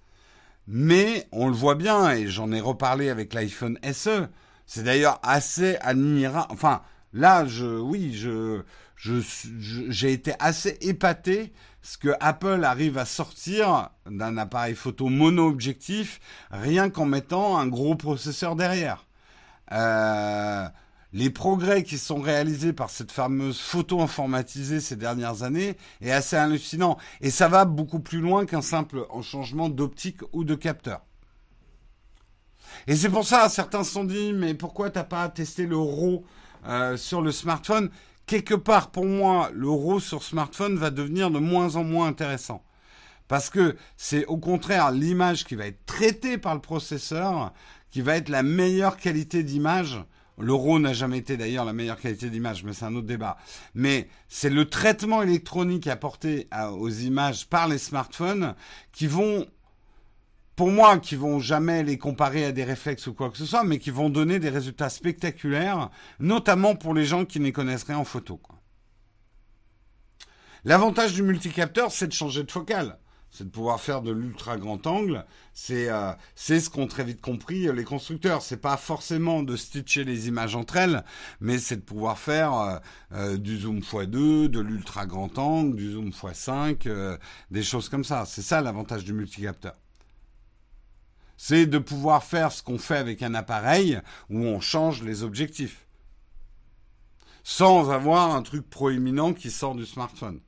[0.68, 4.28] mais on le voit bien, et j'en ai reparlé avec l'iPhone SE.
[4.68, 6.52] C'est d'ailleurs assez admirable.
[6.52, 6.82] Enfin,
[7.14, 7.46] là,
[7.82, 8.14] oui,
[8.96, 16.20] j'ai été assez épaté ce que Apple arrive à sortir d'un appareil photo mono-objectif
[16.52, 19.06] rien qu'en mettant un gros processeur derrière.
[19.72, 20.68] Euh,
[21.12, 26.36] les progrès qui sont réalisés par cette fameuse photo informatisée ces dernières années est assez
[26.36, 26.98] hallucinant.
[27.22, 31.02] Et ça va beaucoup plus loin qu'un simple changement d'optique ou de capteur.
[32.88, 36.24] Et c'est pour ça, certains se sont dit, mais pourquoi t'as pas testé le RAW
[36.68, 37.90] euh, sur le smartphone?
[38.28, 42.64] Quelque part, pour moi, le RAW sur smartphone va devenir de moins en moins intéressant.
[43.28, 47.54] Parce que c'est au contraire l'image qui va être traitée par le processeur
[47.92, 50.04] qui va être la meilleure qualité d'image
[50.40, 53.38] L'euro n'a jamais été d'ailleurs la meilleure qualité d'image, mais c'est un autre débat.
[53.74, 58.56] Mais c'est le traitement électronique apporté aux images par les smartphones
[58.94, 59.46] qui vont,
[60.56, 63.64] pour moi, qui vont jamais les comparer à des réflexes ou quoi que ce soit,
[63.64, 67.98] mais qui vont donner des résultats spectaculaires, notamment pour les gens qui n'y connaissent rien
[67.98, 68.40] en photo.
[70.64, 72.98] L'avantage du multicapteur, c'est de changer de focale
[73.32, 75.26] c'est de pouvoir faire de l'ultra grand angle.
[75.54, 78.42] C'est euh, ce qu'ont très vite compris euh, les constructeurs.
[78.42, 81.04] C'est pas forcément de stitcher les images entre elles,
[81.40, 82.82] mais c'est de pouvoir faire
[83.14, 87.20] euh, du zoom x2, de l'ultra grand angle, du zoom x5,
[87.52, 88.26] des choses comme ça.
[88.26, 89.76] C'est ça l'avantage du multicapteur.
[91.38, 95.86] C'est de pouvoir faire ce qu'on fait avec un appareil où on change les objectifs
[97.44, 100.40] sans avoir un truc proéminent qui sort du smartphone.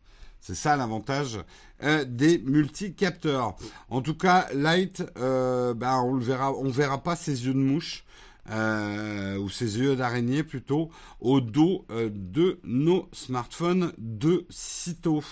[0.41, 1.39] C'est ça l'avantage
[1.83, 3.55] euh, des multicapteurs.
[3.89, 8.03] En tout cas, Light, euh, ben, on on verra pas ses yeux de mouche.
[8.49, 10.89] Euh, ou ses yeux d'araignée plutôt
[11.19, 15.23] au dos de nos smartphones de sitôt.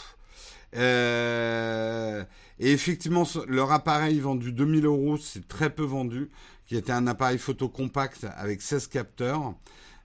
[0.73, 2.25] et
[2.59, 6.29] effectivement, leur appareil vendu 2000 euros, c'est très peu vendu,
[6.67, 9.55] qui était un appareil photo compact avec 16 capteurs.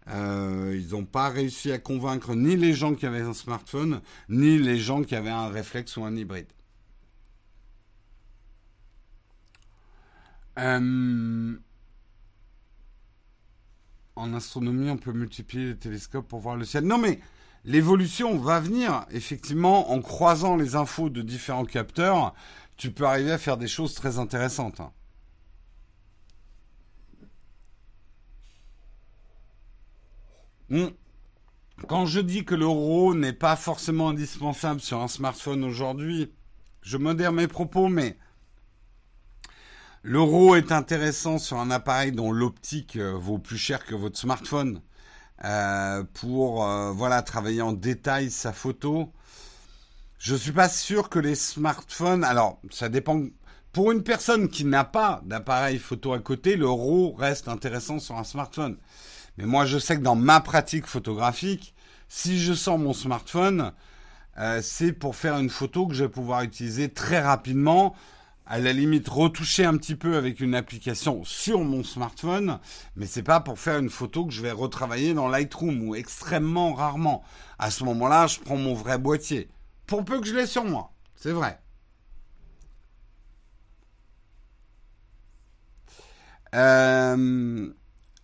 [0.08, 4.58] Euh, ils n'ont pas réussi à convaincre ni les gens qui avaient un smartphone, ni
[4.58, 6.46] les gens qui avaient un réflexe ou un hybride.
[10.58, 11.56] Euh,
[14.16, 16.84] en astronomie, on peut multiplier les télescopes pour voir le ciel.
[16.84, 17.20] Non mais
[17.64, 22.34] l'évolution va venir, effectivement, en croisant les infos de différents capteurs,
[22.76, 24.80] tu peux arriver à faire des choses très intéressantes.
[24.80, 24.92] Hein.
[30.63, 30.63] Hmm.
[31.88, 36.32] Quand je dis que le RAW n'est pas forcément indispensable sur un smartphone aujourd'hui,
[36.82, 38.16] je modère mes propos, mais
[40.02, 44.18] le RAW est intéressant sur un appareil dont l'optique euh, vaut plus cher que votre
[44.18, 44.80] smartphone
[45.44, 49.12] euh, pour euh, voilà travailler en détail sa photo.
[50.18, 52.24] Je suis pas sûr que les smartphones.
[52.24, 53.22] Alors, ça dépend.
[53.72, 58.16] Pour une personne qui n'a pas d'appareil photo à côté, le RAW reste intéressant sur
[58.16, 58.76] un smartphone.
[59.38, 61.74] Mais moi, je sais que dans ma pratique photographique,
[62.08, 63.72] si je sors mon smartphone,
[64.38, 67.94] euh, c'est pour faire une photo que je vais pouvoir utiliser très rapidement,
[68.46, 72.58] à la limite retoucher un petit peu avec une application sur mon smartphone,
[72.94, 76.74] mais c'est pas pour faire une photo que je vais retravailler dans Lightroom ou extrêmement
[76.74, 77.24] rarement.
[77.58, 79.48] À ce moment-là, je prends mon vrai boîtier.
[79.86, 80.92] Pour peu que je l'ai sur moi.
[81.16, 81.58] C'est vrai.
[86.54, 87.72] Euh,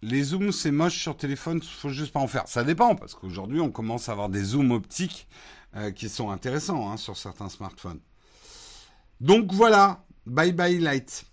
[0.02, 2.48] les zooms, c'est moche sur téléphone, faut juste pas en faire.
[2.48, 5.28] Ça dépend, parce qu'aujourd'hui, on commence à avoir des zooms optiques
[5.76, 8.00] euh, qui sont intéressants hein, sur certains smartphones.
[9.20, 11.24] Donc voilà, bye bye light.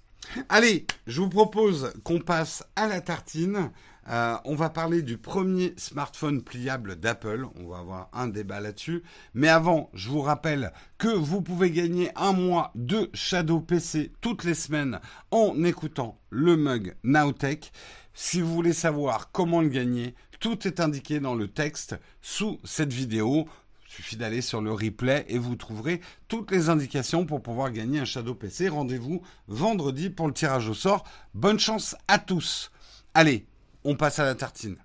[0.49, 3.71] Allez, je vous propose qu'on passe à la tartine.
[4.09, 7.45] Euh, on va parler du premier smartphone pliable d'Apple.
[7.55, 9.03] On va avoir un débat là-dessus.
[9.33, 14.43] Mais avant, je vous rappelle que vous pouvez gagner un mois de Shadow PC toutes
[14.43, 14.99] les semaines
[15.31, 17.71] en écoutant le mug Nowtech.
[18.13, 22.93] Si vous voulez savoir comment le gagner, tout est indiqué dans le texte sous cette
[22.93, 23.47] vidéo.
[23.89, 27.99] Il suffit d'aller sur le replay et vous trouverez toutes les indications pour pouvoir gagner
[27.99, 28.69] un Shadow PC.
[28.69, 31.03] Rendez-vous vendredi pour le tirage au sort.
[31.33, 32.71] Bonne chance à tous.
[33.13, 33.47] Allez,
[33.89, 34.75] on passe à la tartine.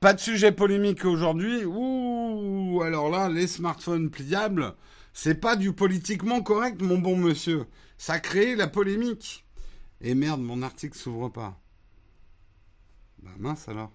[0.00, 1.64] Pas de sujet polémique aujourd'hui.
[1.64, 4.74] Ouh, alors là, les smartphones pliables,
[5.14, 7.64] c'est pas du politiquement correct, mon bon monsieur.
[7.96, 9.46] Ça crée la polémique.
[10.02, 11.58] Et merde, mon article s'ouvre pas.
[13.26, 13.90] Bah mince alors.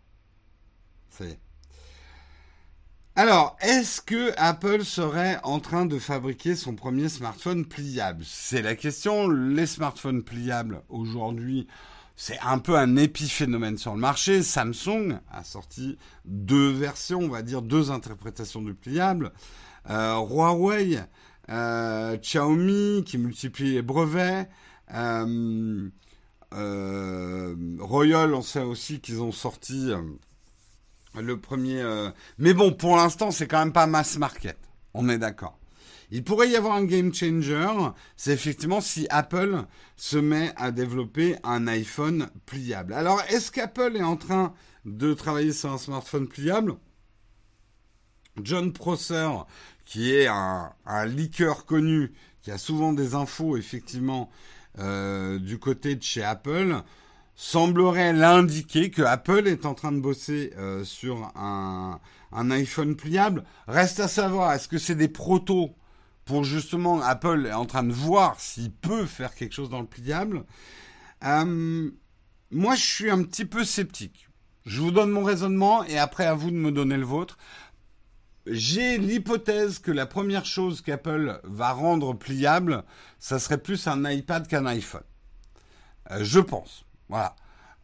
[1.10, 1.40] Ça y est.
[3.16, 8.24] Alors, est-ce que Apple serait en train de fabriquer son premier smartphone pliable?
[8.26, 9.30] C'est la question.
[9.30, 11.68] Les smartphones pliables aujourd'hui,
[12.16, 14.44] c'est un peu un épiphénomène sur le marché.
[14.44, 19.32] Samsung a sorti deux versions, on va dire deux interprétations du pliable.
[19.90, 21.00] Euh, Huawei,
[21.50, 24.48] euh, Xiaomi qui multiplie les brevets.
[24.94, 25.90] Euh,
[26.52, 29.92] Royal, on sait aussi qu'ils ont sorti
[31.20, 31.82] Le premier.
[31.82, 34.58] Euh, mais bon, pour l'instant, c'est quand même pas mass market.
[34.94, 35.58] On est d'accord.
[36.14, 37.70] Il pourrait y avoir un game changer,
[38.18, 39.64] c'est effectivement si Apple
[39.96, 42.94] se met à développer un iPhone pliable.
[42.94, 46.76] Alors, est-ce qu'Apple est en train de travailler sur un smartphone pliable?
[48.44, 49.30] John Prosser,
[49.86, 54.30] qui est un, un leaker connu, qui a souvent des infos effectivement
[54.80, 56.82] euh, du côté de chez Apple,
[57.36, 62.00] semblerait l'indiquer que Apple est en train de bosser euh, sur un,
[62.32, 63.44] iPhone pliable.
[63.68, 65.76] Reste à savoir, est-ce que c'est des protos
[66.26, 69.88] pour justement Apple est en train de voir s'il peut faire quelque chose dans le
[69.88, 70.46] pliable?
[71.24, 71.90] Euh,
[72.52, 74.30] moi, je suis un petit peu sceptique.
[74.66, 77.38] Je vous donne mon raisonnement et après à vous de me donner le vôtre
[78.46, 82.84] j'ai l'hypothèse que la première chose qu'Apple va rendre pliable,
[83.20, 85.04] ça serait plus un iPad qu'un iPhone.
[86.12, 86.86] Euh, je pense.
[87.10, 87.36] Voilà.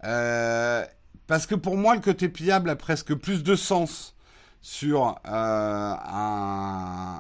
[0.04, 0.86] Euh,
[1.28, 4.16] parce que pour moi, le côté pliable a presque plus de sens
[4.62, 5.96] sur euh,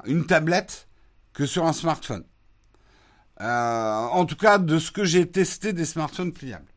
[0.05, 0.88] une tablette
[1.33, 2.23] que sur un smartphone.
[3.39, 6.71] en tout cas, de ce que j'ai testé des smartphones pliables.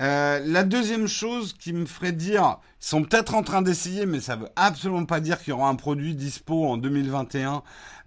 [0.00, 4.20] Euh, la deuxième chose qui me ferait dire, ils sont peut-être en train d'essayer, mais
[4.20, 7.62] ça veut absolument pas dire qu'il y aura un produit dispo en 2021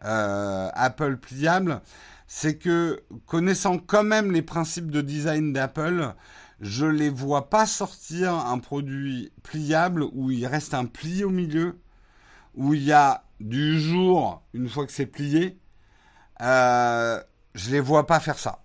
[0.06, 1.82] euh, Apple pliable,
[2.26, 6.16] c'est que connaissant quand même les principes de design d'Apple,
[6.62, 11.78] je les vois pas sortir un produit pliable où il reste un pli au milieu,
[12.56, 15.60] où il y a du jour une fois que c'est plié.
[16.42, 17.22] Euh,
[17.54, 18.64] je les vois pas faire ça.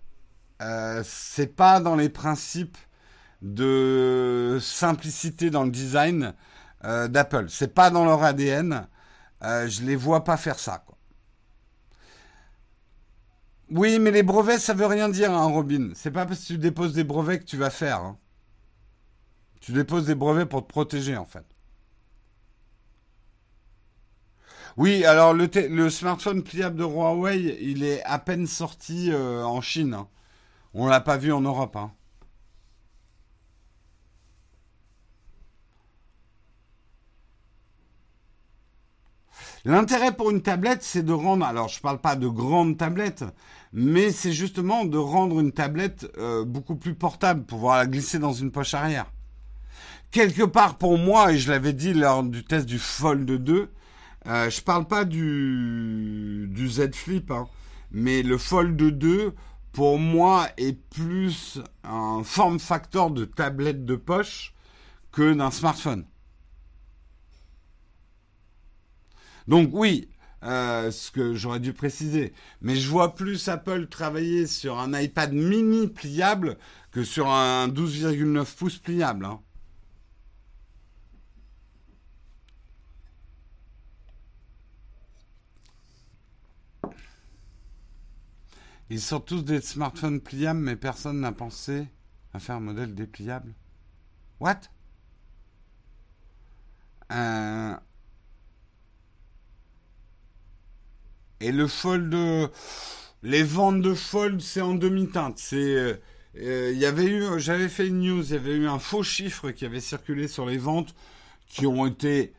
[0.63, 2.79] Euh, c'est pas dans les principes
[3.43, 6.35] de simplicité dans le design
[6.85, 7.47] euh, d'Apple.
[7.49, 8.87] C'est pas dans leur ADN.
[9.45, 10.85] Euh, je les vois pas faire ça.
[13.71, 15.91] Oui, mais les brevets, ça veut rien dire, hein, Robin.
[15.95, 17.99] C'est pas parce que tu déposes des brevets que tu vas faire.
[18.01, 18.19] Hein.
[19.61, 21.45] Tu déposes des brevets pour te protéger, en fait.
[24.77, 29.61] Oui, alors le, le smartphone pliable de Huawei, il est à peine sorti euh, en
[29.61, 29.95] Chine.
[29.95, 30.09] Hein.
[30.75, 31.77] On l'a pas vu en Europe.
[31.77, 31.93] Hein.
[39.65, 43.25] L'intérêt pour une tablette, c'est de rendre, alors je ne parle pas de grandes tablettes,
[43.73, 48.33] mais c'est justement de rendre une tablette euh, beaucoup plus portable, pouvoir la glisser dans
[48.33, 49.07] une poche arrière.
[50.11, 53.71] Quelque part pour moi, et je l'avais dit lors du test du Fold 2,
[54.27, 57.49] euh, je parle pas du, du Z Flip, hein,
[57.91, 59.35] mais le Fold 2,
[59.73, 64.55] pour moi, est plus un form factor de tablette de poche
[65.13, 66.05] que d'un smartphone.
[69.49, 70.09] Donc oui,
[70.45, 72.33] euh, ce que j'aurais dû préciser.
[72.61, 76.59] Mais je vois plus Apple travailler sur un iPad mini pliable
[76.93, 79.25] que sur un 12,9 pouces pliable.
[79.25, 79.41] Hein.
[88.91, 91.89] Ils sortent tous des smartphones pliables, mais personne n'a pensé
[92.33, 93.55] à faire un modèle dépliable.
[94.41, 94.61] What?
[97.13, 97.77] Euh,
[101.41, 102.15] Et le fold,
[103.23, 105.39] les ventes de fold, c'est en demi-teinte.
[105.39, 106.01] C'est,
[106.37, 109.03] euh, il y avait eu, j'avais fait une news, il y avait eu un faux
[109.03, 110.95] chiffre qui avait circulé sur les ventes
[111.49, 112.33] qui ont été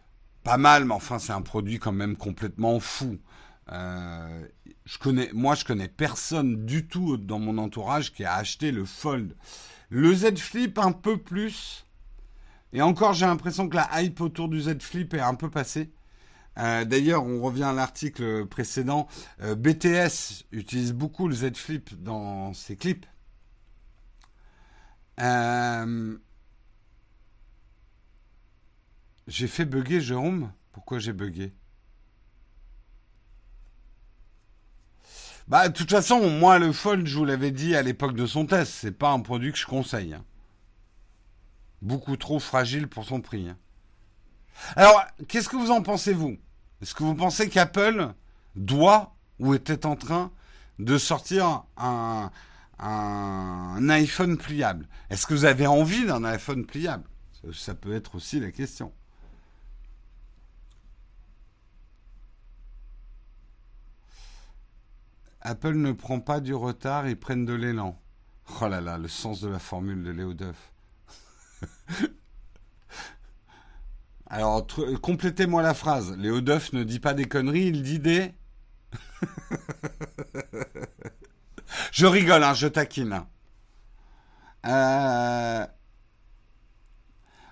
[0.43, 3.17] pas mal, mais enfin c'est un produit quand même complètement fou.
[3.71, 4.47] Euh,
[4.85, 8.85] je connais, moi je connais personne du tout dans mon entourage qui a acheté le
[8.85, 9.35] Fold.
[9.89, 11.85] Le Z Flip un peu plus.
[12.73, 15.89] Et encore, j'ai l'impression que la hype autour du Z Flip est un peu passée.
[16.57, 19.07] Euh, d'ailleurs, on revient à l'article précédent.
[19.41, 23.05] Euh, BTS utilise beaucoup le Z Flip dans ses clips.
[25.21, 26.17] Euh,
[29.27, 30.51] j'ai fait bugger Jérôme.
[30.71, 31.53] Pourquoi j'ai bugué?
[35.47, 38.45] Bah, de toute façon, moi, le Fold, je vous l'avais dit à l'époque de son
[38.45, 40.13] test, c'est pas un produit que je conseille.
[40.13, 40.23] Hein.
[41.81, 43.47] Beaucoup trop fragile pour son prix.
[44.75, 46.37] Alors, qu'est-ce que vous en pensez, vous?
[46.81, 48.13] Est-ce que vous pensez qu'Apple
[48.55, 50.31] doit ou était en train
[50.79, 52.29] de sortir un,
[53.89, 54.87] iPhone pliable?
[55.09, 57.03] Est-ce que vous avez envie d'un iPhone pliable?
[57.53, 58.93] Ça, peut être aussi la question.
[65.41, 67.99] Apple ne prend pas du retard, ils prennent de l'élan.
[68.61, 70.73] Oh là là, le sens de la formule de Léo Duff.
[74.29, 74.67] Alors,
[75.01, 76.15] complétez-moi la phrase.
[76.17, 78.31] Léo Duff ne dit pas des conneries, il dit des...
[81.91, 83.23] je rigole, hein, je taquine.
[84.67, 85.65] Euh...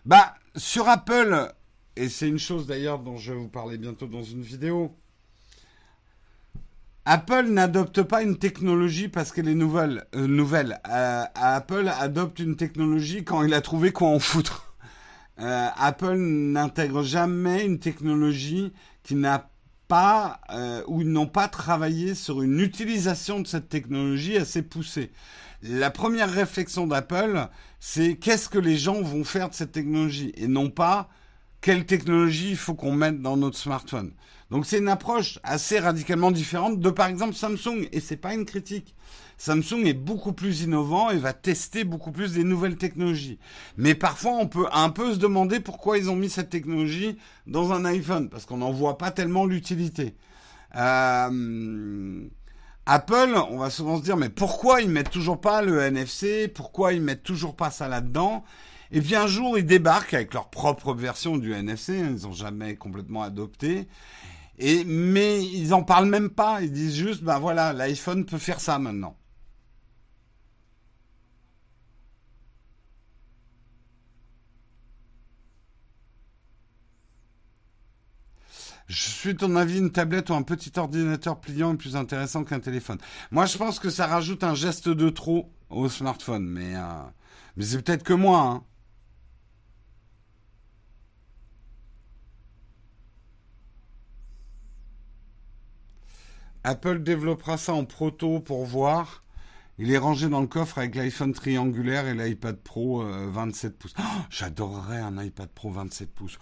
[0.05, 1.51] Bah, sur Apple,
[1.95, 4.95] et c'est une chose d'ailleurs dont je vais vous parler bientôt dans une vidéo.
[7.05, 10.05] Apple n'adopte pas une technologie parce qu'elle est nouvelle.
[10.13, 10.79] Euh, nouvelle.
[10.89, 14.66] Euh, Apple adopte une technologie quand il a trouvé quoi en foutre.
[15.39, 18.73] Euh, Apple n'intègre jamais une technologie
[19.03, 19.49] qui n'a
[19.87, 20.41] pas
[20.87, 25.11] ou ils n'ont pas travaillé sur une utilisation de cette technologie assez poussée.
[25.63, 27.47] La première réflexion d'Apple,
[27.79, 31.09] c'est qu'est-ce que les gens vont faire de cette technologie et non pas
[31.61, 34.13] quelle technologie il faut qu'on mette dans notre smartphone.
[34.51, 38.45] Donc c'est une approche assez radicalement différente de par exemple Samsung et c'est pas une
[38.45, 38.95] critique.
[39.37, 43.39] Samsung est beaucoup plus innovant et va tester beaucoup plus des nouvelles technologies.
[43.77, 47.71] Mais parfois on peut un peu se demander pourquoi ils ont mis cette technologie dans
[47.71, 50.15] un iPhone parce qu'on n'en voit pas tellement l'utilité.
[50.75, 52.27] Euh,
[52.85, 56.93] Apple, on va souvent se dire mais pourquoi ils mettent toujours pas le NFC Pourquoi
[56.93, 58.43] ils mettent toujours pas ça là-dedans?
[58.91, 62.75] Et puis un jour, ils débarquent avec leur propre version du NFC, ils n'ont jamais
[62.75, 63.87] complètement adopté.
[64.59, 66.61] Et, mais ils en parlent même pas.
[66.61, 69.15] Ils disent juste, ben voilà, l'iPhone peut faire ça maintenant.
[78.87, 82.61] Je suis ton avis, une tablette ou un petit ordinateur pliant est plus intéressant qu'un
[82.61, 82.97] téléphone.
[83.31, 87.03] Moi, je pense que ça rajoute un geste de trop au smartphone, mais, euh,
[87.59, 88.39] c'est peut-être que moi.
[88.41, 88.63] Hein.
[96.63, 99.23] Apple développera ça en proto pour voir.
[99.79, 103.93] Il est rangé dans le coffre avec l'iPhone triangulaire et l'iPad Pro 27 euh, pouces.
[103.99, 106.39] Oh, j'adorerais un iPad Pro 27 pouces.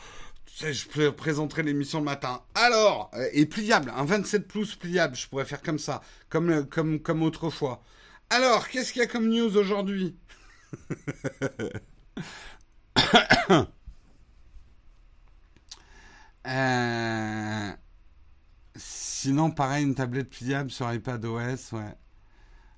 [0.55, 2.41] Je présenterai l'émission le matin.
[2.55, 6.63] Alors, euh, et pliable, un 27 pouces pliable, je pourrais faire comme ça, comme, euh,
[6.63, 7.83] comme, comme autrefois.
[8.29, 10.15] Alors, qu'est-ce qu'il y a comme news aujourd'hui
[16.47, 17.71] euh...
[18.75, 21.95] Sinon, pareil, une tablette pliable sur iPad OS, ouais.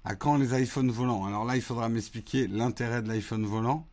[0.04, 1.26] À quand les iPhones volants?
[1.26, 3.88] Alors là, il faudra m'expliquer l'intérêt de l'iPhone volant.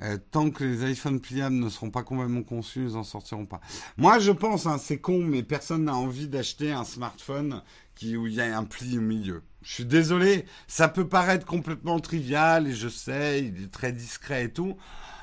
[0.00, 3.60] Euh, tant que les iPhones pliables ne seront pas complètement conçus, ils n'en sortiront pas.
[3.96, 7.62] Moi, je pense, hein, c'est con, mais personne n'a envie d'acheter un smartphone
[7.96, 9.42] qui, où il y a un pli au milieu.
[9.62, 14.44] Je suis désolé, ça peut paraître complètement trivial, et je sais, il est très discret
[14.44, 14.76] et tout.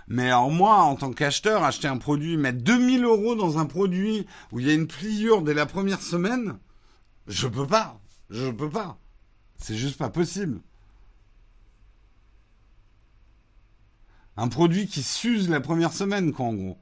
[0.07, 4.27] Mais alors moi, en tant qu'acheteur, acheter un produit, mettre 2000 euros dans un produit
[4.51, 6.57] où il y a une pliure dès la première semaine,
[7.27, 7.99] je peux pas.
[8.29, 8.99] Je peux pas.
[9.57, 10.59] C'est juste pas possible.
[14.37, 16.77] Un produit qui s'use la première semaine, quoi, en gros.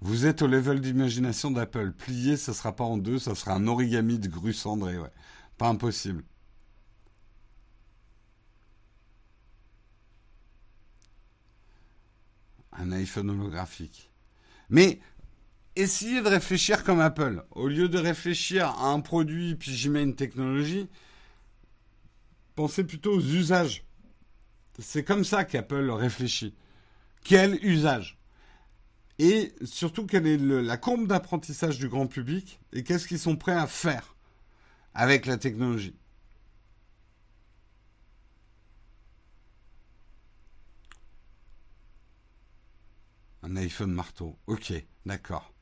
[0.00, 1.92] Vous êtes au level d'imagination d'Apple.
[1.92, 5.10] Plier, ça sera pas en deux, ça sera un origami de grue cendrée, ouais.
[5.56, 6.24] Pas impossible.
[12.78, 14.10] un iPhone holographique.
[14.70, 15.00] Mais
[15.76, 17.44] essayez de réfléchir comme Apple.
[17.50, 20.88] Au lieu de réfléchir à un produit puis j'y mets une technologie,
[22.58, 23.84] pensez plutôt aux usages.
[24.80, 26.56] C'est comme ça qu'Apple réfléchit.
[27.22, 28.18] Quel usage?
[29.20, 33.54] Et surtout, quelle est la courbe d'apprentissage du grand public et qu'est-ce qu'ils sont prêts
[33.54, 34.16] à faire
[34.92, 35.94] avec la technologie?
[43.44, 44.36] Un iPhone marteau.
[44.48, 44.72] Ok,
[45.06, 45.52] d'accord.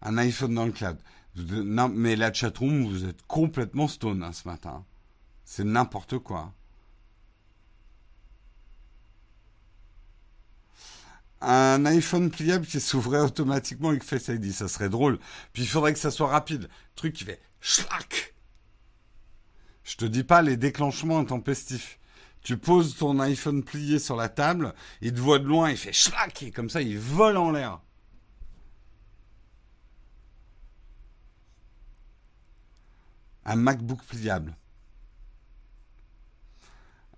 [0.00, 0.96] Un iPhone dans le cloud.
[1.36, 4.86] Non, mais la chatroom, vous êtes complètement stone hein, ce matin.
[5.54, 6.50] C'est n'importe quoi.
[11.42, 15.18] Un iPhone pliable qui s'ouvrait automatiquement avec Face ID, ça serait drôle.
[15.52, 16.70] Puis il faudrait que ça soit rapide.
[16.94, 18.34] truc qui fait schlack.
[19.84, 21.98] Je te dis pas les déclenchements intempestifs
[22.40, 25.92] tu poses ton iPhone plié sur la table, il te voit de loin, il fait
[25.92, 27.80] schlack, et comme ça, il vole en l'air.
[33.44, 34.56] Un MacBook pliable.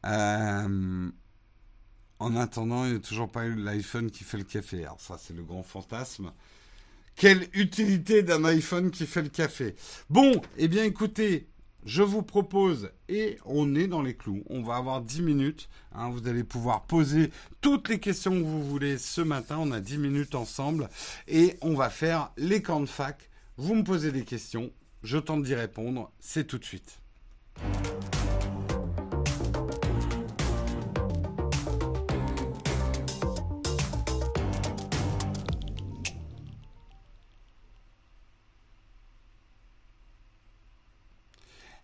[0.05, 1.11] Euh,
[2.19, 4.85] en attendant, il n'y a toujours pas eu l'iPhone qui fait le café.
[4.85, 6.33] Alors ça, c'est le grand fantasme.
[7.17, 9.77] Quelle utilité d'un iPhone qui fait le café
[10.11, 11.49] Bon, eh bien écoutez,
[11.85, 16.09] je vous propose, et on est dans les clous, on va avoir 10 minutes, hein,
[16.11, 17.31] vous allez pouvoir poser
[17.61, 20.89] toutes les questions que vous voulez ce matin, on a 10 minutes ensemble,
[21.29, 23.31] et on va faire les camps de fac.
[23.59, 27.01] Vous me posez des questions, je tente d'y répondre, c'est tout de suite.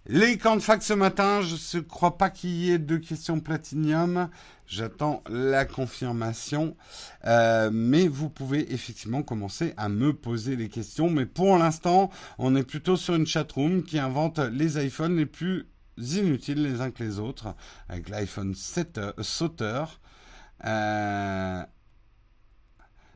[0.07, 4.31] Les camps de ce matin, je ne crois pas qu'il y ait de questions platinium.
[4.67, 6.75] J'attends la confirmation.
[7.27, 11.11] Euh, mais vous pouvez effectivement commencer à me poser les questions.
[11.11, 15.69] Mais pour l'instant, on est plutôt sur une chatroom qui invente les iPhones les plus
[15.99, 17.55] inutiles les uns que les autres.
[17.91, 20.01] Avec l'iPhone 7 euh, sauteur.
[20.65, 21.63] Euh,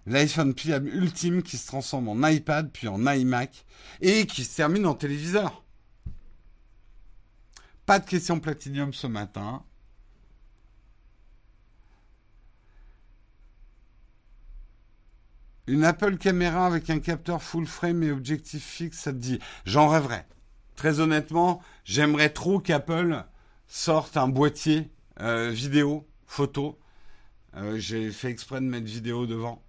[0.07, 3.65] L'iPhone PM ultime qui se transforme en iPad puis en iMac
[4.03, 5.64] et qui se termine en téléviseur.
[7.87, 9.63] Pas de question platinium ce matin.
[15.67, 19.89] Une Apple caméra avec un capteur full frame et objectif fixe, ça te dit J'en
[19.89, 20.27] rêverais.
[20.77, 23.25] Très honnêtement, j'aimerais trop qu'Apple
[23.67, 26.79] sorte un boîtier euh, vidéo, photo.
[27.57, 29.63] Euh, j'ai fait exprès de mettre vidéo devant.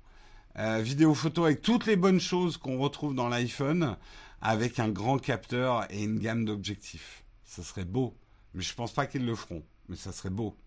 [0.57, 3.97] Euh, vidéo photo avec toutes les bonnes choses qu'on retrouve dans l'iPhone,
[4.41, 7.24] avec un grand capteur et une gamme d'objectifs.
[7.45, 8.15] Ça serait beau.
[8.53, 9.63] Mais je pense pas qu'ils le feront.
[9.87, 10.57] Mais ça serait beau.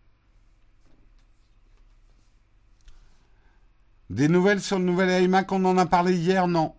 [4.10, 6.74] Des nouvelles sur le nouvel iMac, on en a parlé hier, non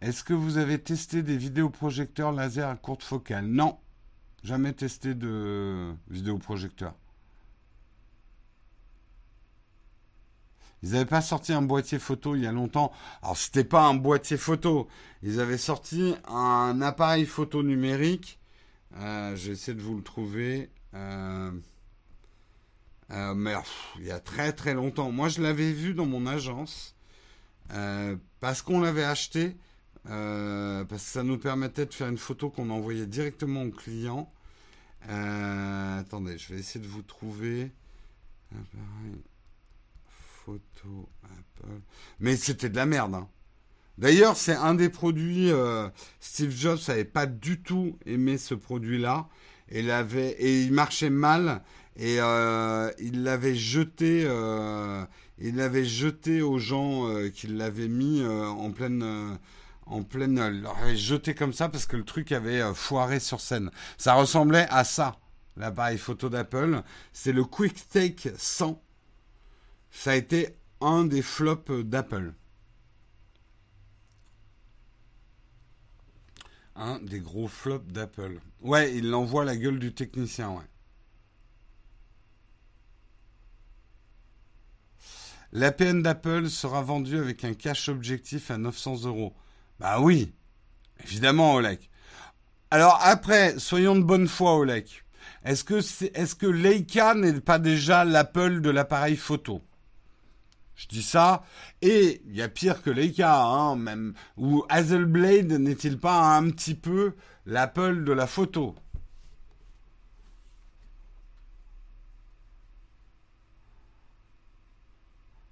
[0.00, 3.46] Est-ce que vous avez testé des vidéoprojecteurs laser à courte focale?
[3.46, 3.78] Non.
[4.44, 6.94] Jamais testé de vidéoprojecteur.
[10.82, 12.92] Ils n'avaient pas sorti un boîtier photo il y a longtemps.
[13.22, 14.88] Alors c'était pas un boîtier photo.
[15.22, 18.38] Ils avaient sorti un appareil photo numérique.
[18.96, 20.70] Euh, J'essaie de vous le trouver.
[20.94, 21.50] Euh,
[23.10, 23.54] euh, mais
[23.98, 25.10] il y a très très longtemps.
[25.10, 26.94] Moi je l'avais vu dans mon agence
[27.72, 29.56] euh, parce qu'on l'avait acheté.
[30.04, 34.32] parce que ça nous permettait de faire une photo qu'on envoyait directement au client.
[35.02, 37.72] attendez, je vais essayer de vous trouver.
[38.52, 39.22] Appareil
[40.48, 41.80] photo Apple.
[42.20, 43.14] Mais c'était de la merde.
[43.14, 43.28] Hein.
[43.98, 45.50] D'ailleurs, c'est un des produits.
[45.50, 45.88] Euh,
[46.20, 49.28] Steve Jobs n'avait pas du tout aimé ce produit-là.
[49.70, 51.62] Et, il marchait mal.
[51.96, 54.24] Et euh, il l'avait jeté.
[54.24, 55.04] Euh,
[55.38, 59.38] il l'avait jeté aux gens qui l'avaient mis en pleine
[59.86, 63.70] en pleine, jeté comme ça parce que le truc avait foiré sur scène.
[63.96, 65.16] Ça ressemblait à ça,
[65.56, 66.82] l'appareil photo d'Apple.
[67.12, 68.82] C'est le Quick Take 100
[69.98, 72.32] ça a été un des flops d'Apple.
[76.76, 78.38] Un des gros flops d'Apple.
[78.60, 80.64] Ouais, il envoie la gueule du technicien, ouais.
[85.50, 89.34] L'APN d'Apple sera vendu avec un cache objectif à 900 euros.
[89.80, 90.32] Bah oui,
[91.02, 91.90] évidemment, Olek.
[92.70, 95.04] Alors après, soyons de bonne foi, Olek.
[95.44, 99.60] Est-ce que, est, est-ce que Leica n'est pas déjà l'Apple de l'appareil photo?
[100.78, 101.44] Je dis ça.
[101.82, 104.14] Et il y a pire que les cas, hein, même.
[104.38, 107.14] Ou Hazelblade n'est-il pas un petit peu
[107.44, 108.74] l'Apple de la photo?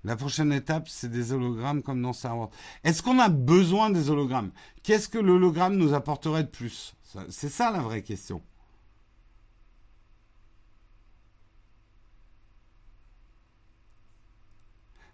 [0.05, 2.51] La prochaine étape, c'est des hologrammes comme dans Star Wars.
[2.85, 4.53] Est-ce qu'on a besoin des hologrammes?
[4.85, 6.95] Qu'est-ce que l'hologramme nous apporterait de plus?
[7.29, 8.41] C'est ça la vraie question.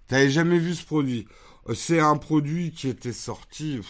[0.08, 1.26] T'avais jamais vu ce produit?
[1.74, 3.80] C'est un produit qui était sorti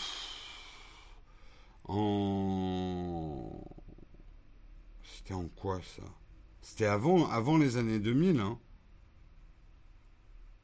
[1.85, 3.65] en.
[5.03, 6.03] C'était en quoi ça?
[6.61, 8.41] C'était avant, avant les années 2000.
[8.41, 8.59] Hein.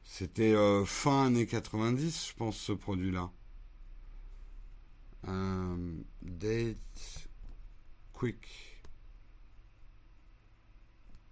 [0.03, 3.31] C'était euh, fin années 90, je pense, ce produit-là.
[5.27, 7.27] Euh, date
[8.13, 8.81] Quick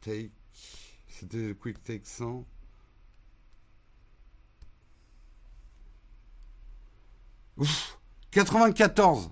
[0.02, 0.32] Take.
[1.08, 2.46] C'était Quick Take 100.
[7.58, 8.00] Ouf,
[8.32, 9.32] 94.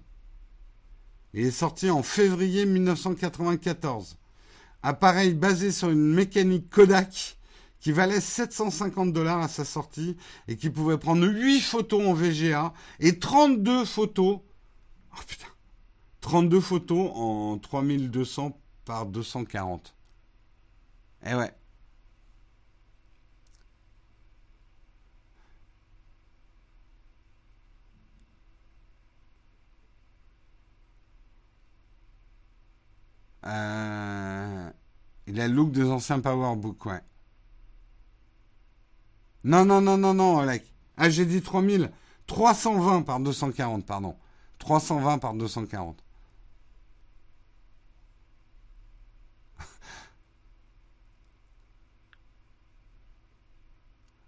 [1.34, 4.18] Il est sorti en février 1994.
[4.82, 7.38] Appareil basé sur une mécanique Kodak
[7.80, 10.18] qui valait 750 dollars à sa sortie
[10.48, 14.40] et qui pouvait prendre 8 photos en VGA et 32 photos.
[15.14, 15.48] Oh putain.
[16.22, 19.96] 32 photos en 3200 par 240.
[21.28, 21.52] Eh ouais.
[33.46, 34.70] Euh,
[35.28, 37.02] il a le look des anciens Powerbook, ouais.
[39.44, 40.74] Non, non, non, non, non, Alec.
[40.98, 41.92] Ah, j'ai dit 3000.
[42.28, 44.16] 320 par 240, pardon.
[44.60, 46.04] 320 par 240.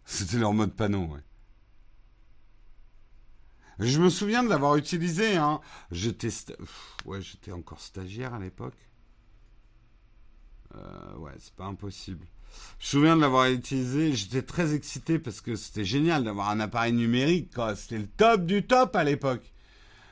[0.05, 1.22] C'était leur mode panneau, ouais.
[3.80, 5.36] Je me souviens de l'avoir utilisé.
[5.38, 5.61] Hein.
[5.91, 6.30] J'étais,
[7.05, 8.78] ouais, j'étais encore stagiaire à l'époque.
[10.76, 12.26] Euh, ouais, c'est pas impossible.
[12.80, 14.13] Je me souviens de l'avoir utilisé.
[14.13, 17.51] J'étais très excité parce que c'était génial d'avoir un appareil numérique.
[17.76, 19.53] C'était le top du top à l'époque.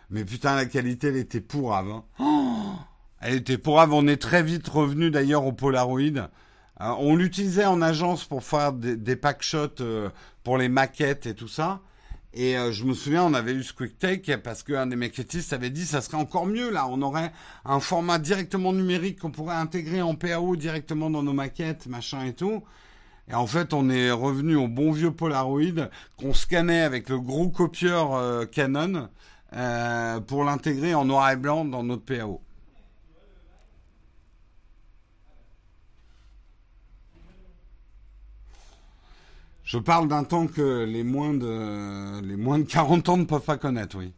[0.09, 1.89] Mais putain, la qualité, elle était pourrave.
[1.89, 2.03] Hein.
[2.19, 2.73] Oh
[3.21, 3.93] elle était pourrave.
[3.93, 5.99] On est très vite revenu d'ailleurs au Polaroid.
[6.81, 10.09] Euh, on l'utilisait en agence pour faire des, des packshots euh,
[10.43, 11.81] pour les maquettes et tout ça.
[12.37, 15.53] Et euh, je me souviens, on avait eu ce quick take parce qu'un des maquettistes
[15.53, 16.85] avait dit ça serait encore mieux là.
[16.89, 17.31] On aurait
[17.63, 22.33] un format directement numérique qu'on pourrait intégrer en PAO directement dans nos maquettes, machin et
[22.33, 22.61] tout.
[23.29, 27.49] Et en fait, on est revenu au bon vieux Polaroid qu'on scannait avec le gros
[27.49, 29.09] copieur Canon
[30.27, 32.44] pour l'intégrer en noir et blanc dans notre PAO.
[39.65, 43.41] Je parle d'un temps que les moins de les moins de 40 ans ne peuvent
[43.43, 44.13] pas connaître, oui.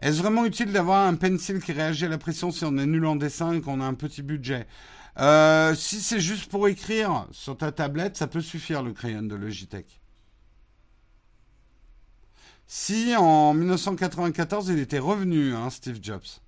[0.00, 3.04] Est-ce vraiment utile d'avoir un pencil qui réagit à la pression si on est nul
[3.06, 4.66] en dessin et qu'on a un petit budget?
[5.18, 9.34] Euh, Si c'est juste pour écrire sur ta tablette, ça peut suffire le crayon de
[9.34, 10.00] Logitech.
[12.66, 16.40] Si en 1994 il était revenu, hein, Steve Jobs,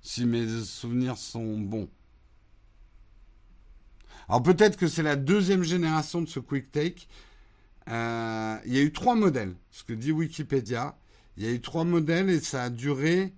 [0.00, 1.88] si mes souvenirs sont bons.
[4.28, 7.08] Alors peut-être que c'est la deuxième génération de ce Quick Take.
[7.88, 10.96] Euh, il y a eu trois modèles, ce que dit Wikipédia.
[11.36, 13.34] Il y a eu trois modèles et ça a duré.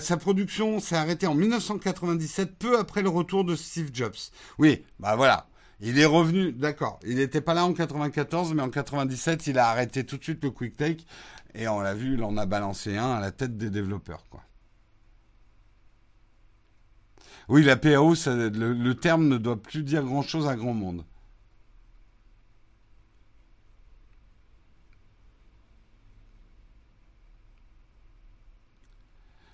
[0.00, 4.16] sa production s'est arrêtée en 1997, peu après le retour de Steve Jobs.
[4.58, 5.46] Oui, bah voilà.
[5.80, 7.00] Il est revenu, d'accord.
[7.04, 10.42] Il n'était pas là en 94, mais en 97, il a arrêté tout de suite
[10.42, 11.04] le Quick Take.
[11.54, 14.42] Et on l'a vu, il en a balancé un à la tête des développeurs, quoi.
[17.48, 21.04] Oui, la PAO, le, terme ne doit plus dire grand-chose à grand monde.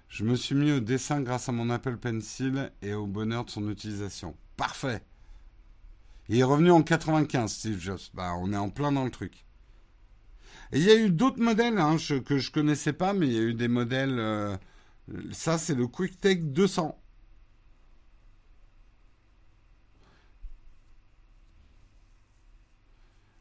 [0.08, 3.50] Je me suis mis au dessin grâce à mon Apple Pencil et au bonheur de
[3.50, 4.36] son utilisation.
[4.56, 5.02] Parfait.
[6.28, 7.98] Il est revenu en 95, Steve Jobs.
[8.14, 9.44] Bah, on est en plein dans le truc.
[10.72, 13.42] Il y a eu d'autres modèles hein, que je connaissais pas, mais il y a
[13.42, 14.18] eu des modèles.
[14.18, 14.56] Euh,
[15.32, 16.99] ça, c'est le QuickTech 200.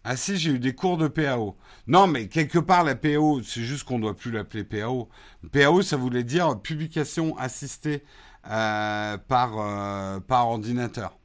[0.03, 1.57] Ah si, j'ai eu des cours de PAO.
[1.87, 5.09] Non, mais quelque part, la PAO, c'est juste qu'on ne doit plus l'appeler PAO.
[5.51, 8.03] PAO, ça voulait dire publication assistée
[8.47, 11.17] euh, par, euh, par ordinateur.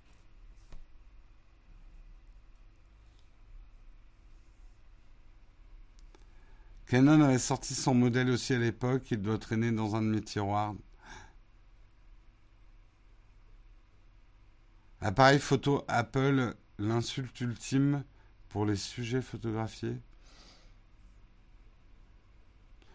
[6.86, 10.20] Canon avait sorti son modèle aussi à l'époque, il doit traîner dans un de mes
[10.20, 10.74] tiroirs.
[15.00, 18.04] Appareil photo Apple, l'insulte ultime
[18.54, 19.96] pour les sujets photographiés.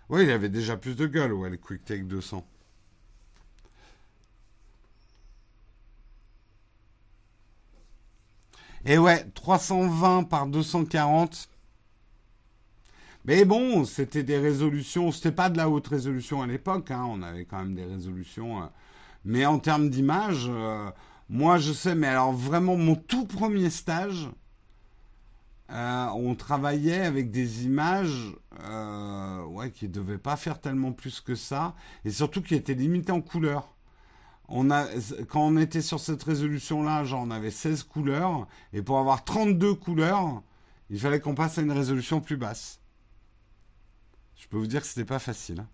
[0.07, 2.47] Oui, il avait déjà plus de gueule, ouais, le QuickTake 200.
[8.85, 11.49] Et ouais, 320 par 240.
[13.25, 17.21] Mais bon, c'était des résolutions, c'était pas de la haute résolution à l'époque, hein, on
[17.21, 18.63] avait quand même des résolutions.
[18.63, 18.67] Euh,
[19.25, 20.89] mais en termes d'image, euh,
[21.27, 24.29] moi je sais, mais alors vraiment mon tout premier stage,
[25.71, 31.35] euh, on travaillait avec des images euh, qui ne devaient pas faire tellement plus que
[31.35, 33.75] ça, et surtout qui étaient limitées en couleurs.
[34.47, 39.75] Quand on était sur cette résolution-là, genre on avait 16 couleurs, et pour avoir 32
[39.75, 40.41] couleurs,
[40.89, 42.79] il fallait qu'on passe à une résolution plus basse.
[44.35, 45.65] Je peux vous dire que c'était pas facile.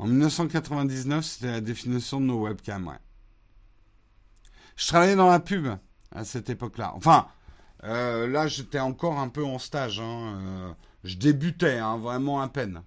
[0.00, 2.94] En 1999, c'était la définition de nos webcams, ouais.
[4.74, 5.68] Je travaillais dans la pub
[6.10, 6.92] à cette époque-là.
[6.94, 7.26] Enfin,
[7.84, 10.00] euh, là, j'étais encore un peu en stage.
[10.00, 10.72] Hein, euh,
[11.04, 12.82] je débutais, hein, vraiment à peine.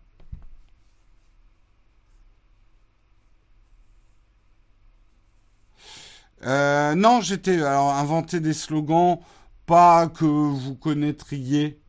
[6.43, 9.19] Euh, non, j'étais alors inventé des slogans,
[9.67, 11.79] pas que vous connaîtriez.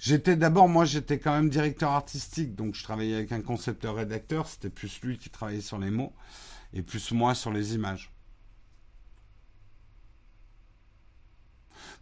[0.00, 4.70] J'étais d'abord, moi j'étais quand même directeur artistique, donc je travaillais avec un concepteur-rédacteur, c'était
[4.70, 6.14] plus lui qui travaillait sur les mots,
[6.72, 8.10] et plus moi sur les images.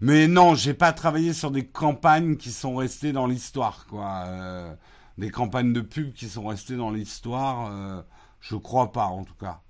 [0.00, 4.26] Mais non, j'ai pas travaillé sur des campagnes qui sont restées dans l'histoire, quoi.
[4.26, 4.72] Euh,
[5.18, 8.00] des campagnes de pub qui sont restées dans l'histoire, euh,
[8.40, 9.60] je crois pas en tout cas.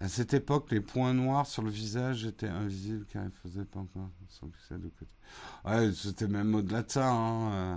[0.00, 3.80] À cette époque, les points noirs sur le visage étaient invisibles car ils faisaient pas
[3.80, 4.08] encore
[4.70, 5.10] de côté.
[5.64, 7.10] Ouais, c'était même au-delà de ça.
[7.10, 7.52] Hein.
[7.52, 7.76] Euh.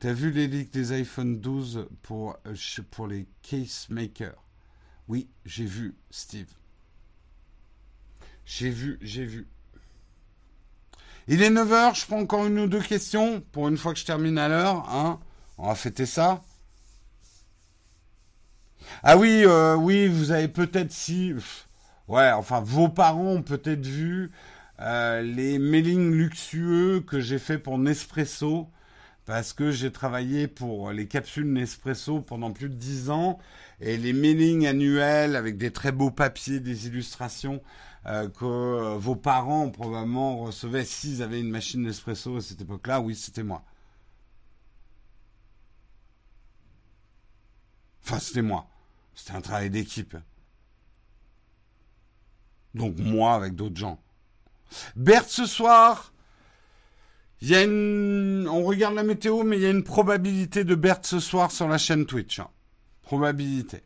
[0.00, 2.54] T'as vu les des iPhone 12 pour, euh,
[2.90, 4.42] pour les casemakers?
[5.06, 6.52] Oui, j'ai vu, Steve.
[8.44, 9.48] J'ai vu, j'ai vu.
[11.28, 14.06] Il est 9h, je prends encore une ou deux questions pour une fois que je
[14.06, 14.88] termine à l'heure.
[14.88, 15.20] Hein.
[15.56, 16.42] On va fêter ça.
[19.02, 21.34] Ah oui, euh, oui, vous avez peut-être si...
[22.08, 24.30] Ouais, enfin, vos parents ont peut-être vu
[24.80, 28.68] euh, les mailings luxueux que j'ai fait pour Nespresso,
[29.26, 33.38] parce que j'ai travaillé pour les capsules Nespresso pendant plus de 10 ans,
[33.80, 37.60] et les mailings annuels avec des très beaux papiers, des illustrations
[38.06, 43.14] euh, que vos parents probablement recevaient s'ils avaient une machine Nespresso à cette époque-là, oui,
[43.14, 43.62] c'était moi.
[48.08, 48.66] Enfin, c'était moi.
[49.14, 50.16] C'était un travail d'équipe.
[52.72, 54.00] Donc moi avec d'autres gens.
[54.96, 56.14] Berthe ce soir,
[57.42, 58.48] il y a une...
[58.48, 61.68] On regarde la météo, mais il y a une probabilité de Berthe ce soir sur
[61.68, 62.40] la chaîne Twitch.
[63.02, 63.82] Probabilité.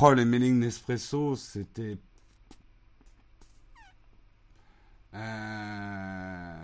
[0.00, 1.98] Oh, les mailings Nespresso, c'était
[5.14, 6.54] Euh,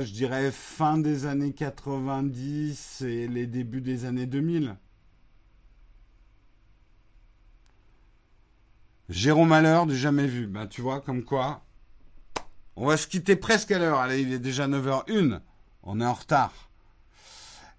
[0.00, 4.76] je dirais fin des années 90 et les débuts des années 2000.
[9.08, 10.46] Jérôme à du jamais vu.
[10.46, 11.62] Ben, tu vois, comme quoi.
[12.76, 13.98] On va se quitter presque à l'heure.
[13.98, 15.40] Allez, il est déjà 9h01.
[15.82, 16.70] On est en retard.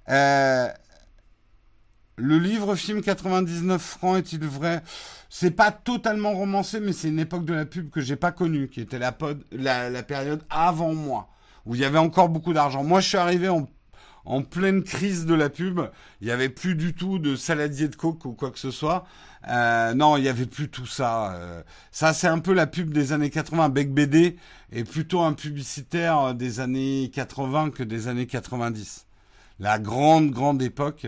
[0.10, 0.68] Euh,
[2.16, 4.84] le livre film 99 francs est-il vrai?
[5.30, 8.70] C'est pas totalement romancé, mais c'est une époque de la pub que j'ai pas connue,
[8.70, 9.16] qui était la,
[9.52, 11.30] la, période avant moi,
[11.66, 12.84] où il y avait encore beaucoup d'argent.
[12.84, 13.68] Moi, je suis arrivé en,
[14.44, 15.82] pleine crise de la pub.
[16.22, 19.06] Il y avait plus du tout de saladier de coke ou quoi que ce soit.
[19.50, 21.34] Euh, non, il y avait plus tout ça.
[21.34, 21.64] Euh.
[21.92, 23.70] ça, c'est un peu la pub des années 80.
[23.70, 24.38] Bec BD
[24.72, 29.08] est plutôt un publicitaire des années 80 que des années 90.
[29.60, 31.08] La grande, grande époque.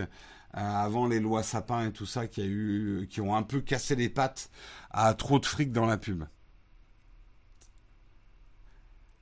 [0.56, 4.48] Euh, avant les lois sapins et tout ça, qui, ont un peu cassé les pattes
[4.90, 6.24] à trop de fric dans la pub.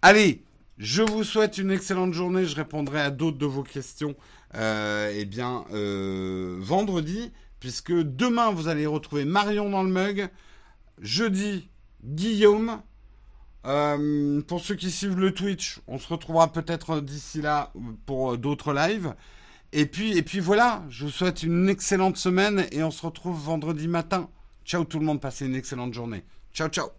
[0.00, 0.44] Allez,
[0.78, 2.44] je vous souhaite une excellente journée.
[2.44, 4.14] Je répondrai à d'autres de vos questions
[4.54, 10.30] euh, eh bien, euh, vendredi, puisque demain, vous allez retrouver Marion dans le mug.
[11.00, 11.68] Jeudi,
[12.04, 12.80] Guillaume.
[13.64, 17.72] pour ceux qui suivent le Twitch, on se retrouvera peut-être d'ici là
[18.06, 19.14] pour d'autres lives.
[19.76, 23.36] Et puis, et puis voilà, je vous souhaite une excellente semaine et on se retrouve
[23.36, 24.30] vendredi matin.
[24.64, 26.22] Ciao tout le monde, passez une excellente journée.
[26.52, 26.90] Ciao, ciao.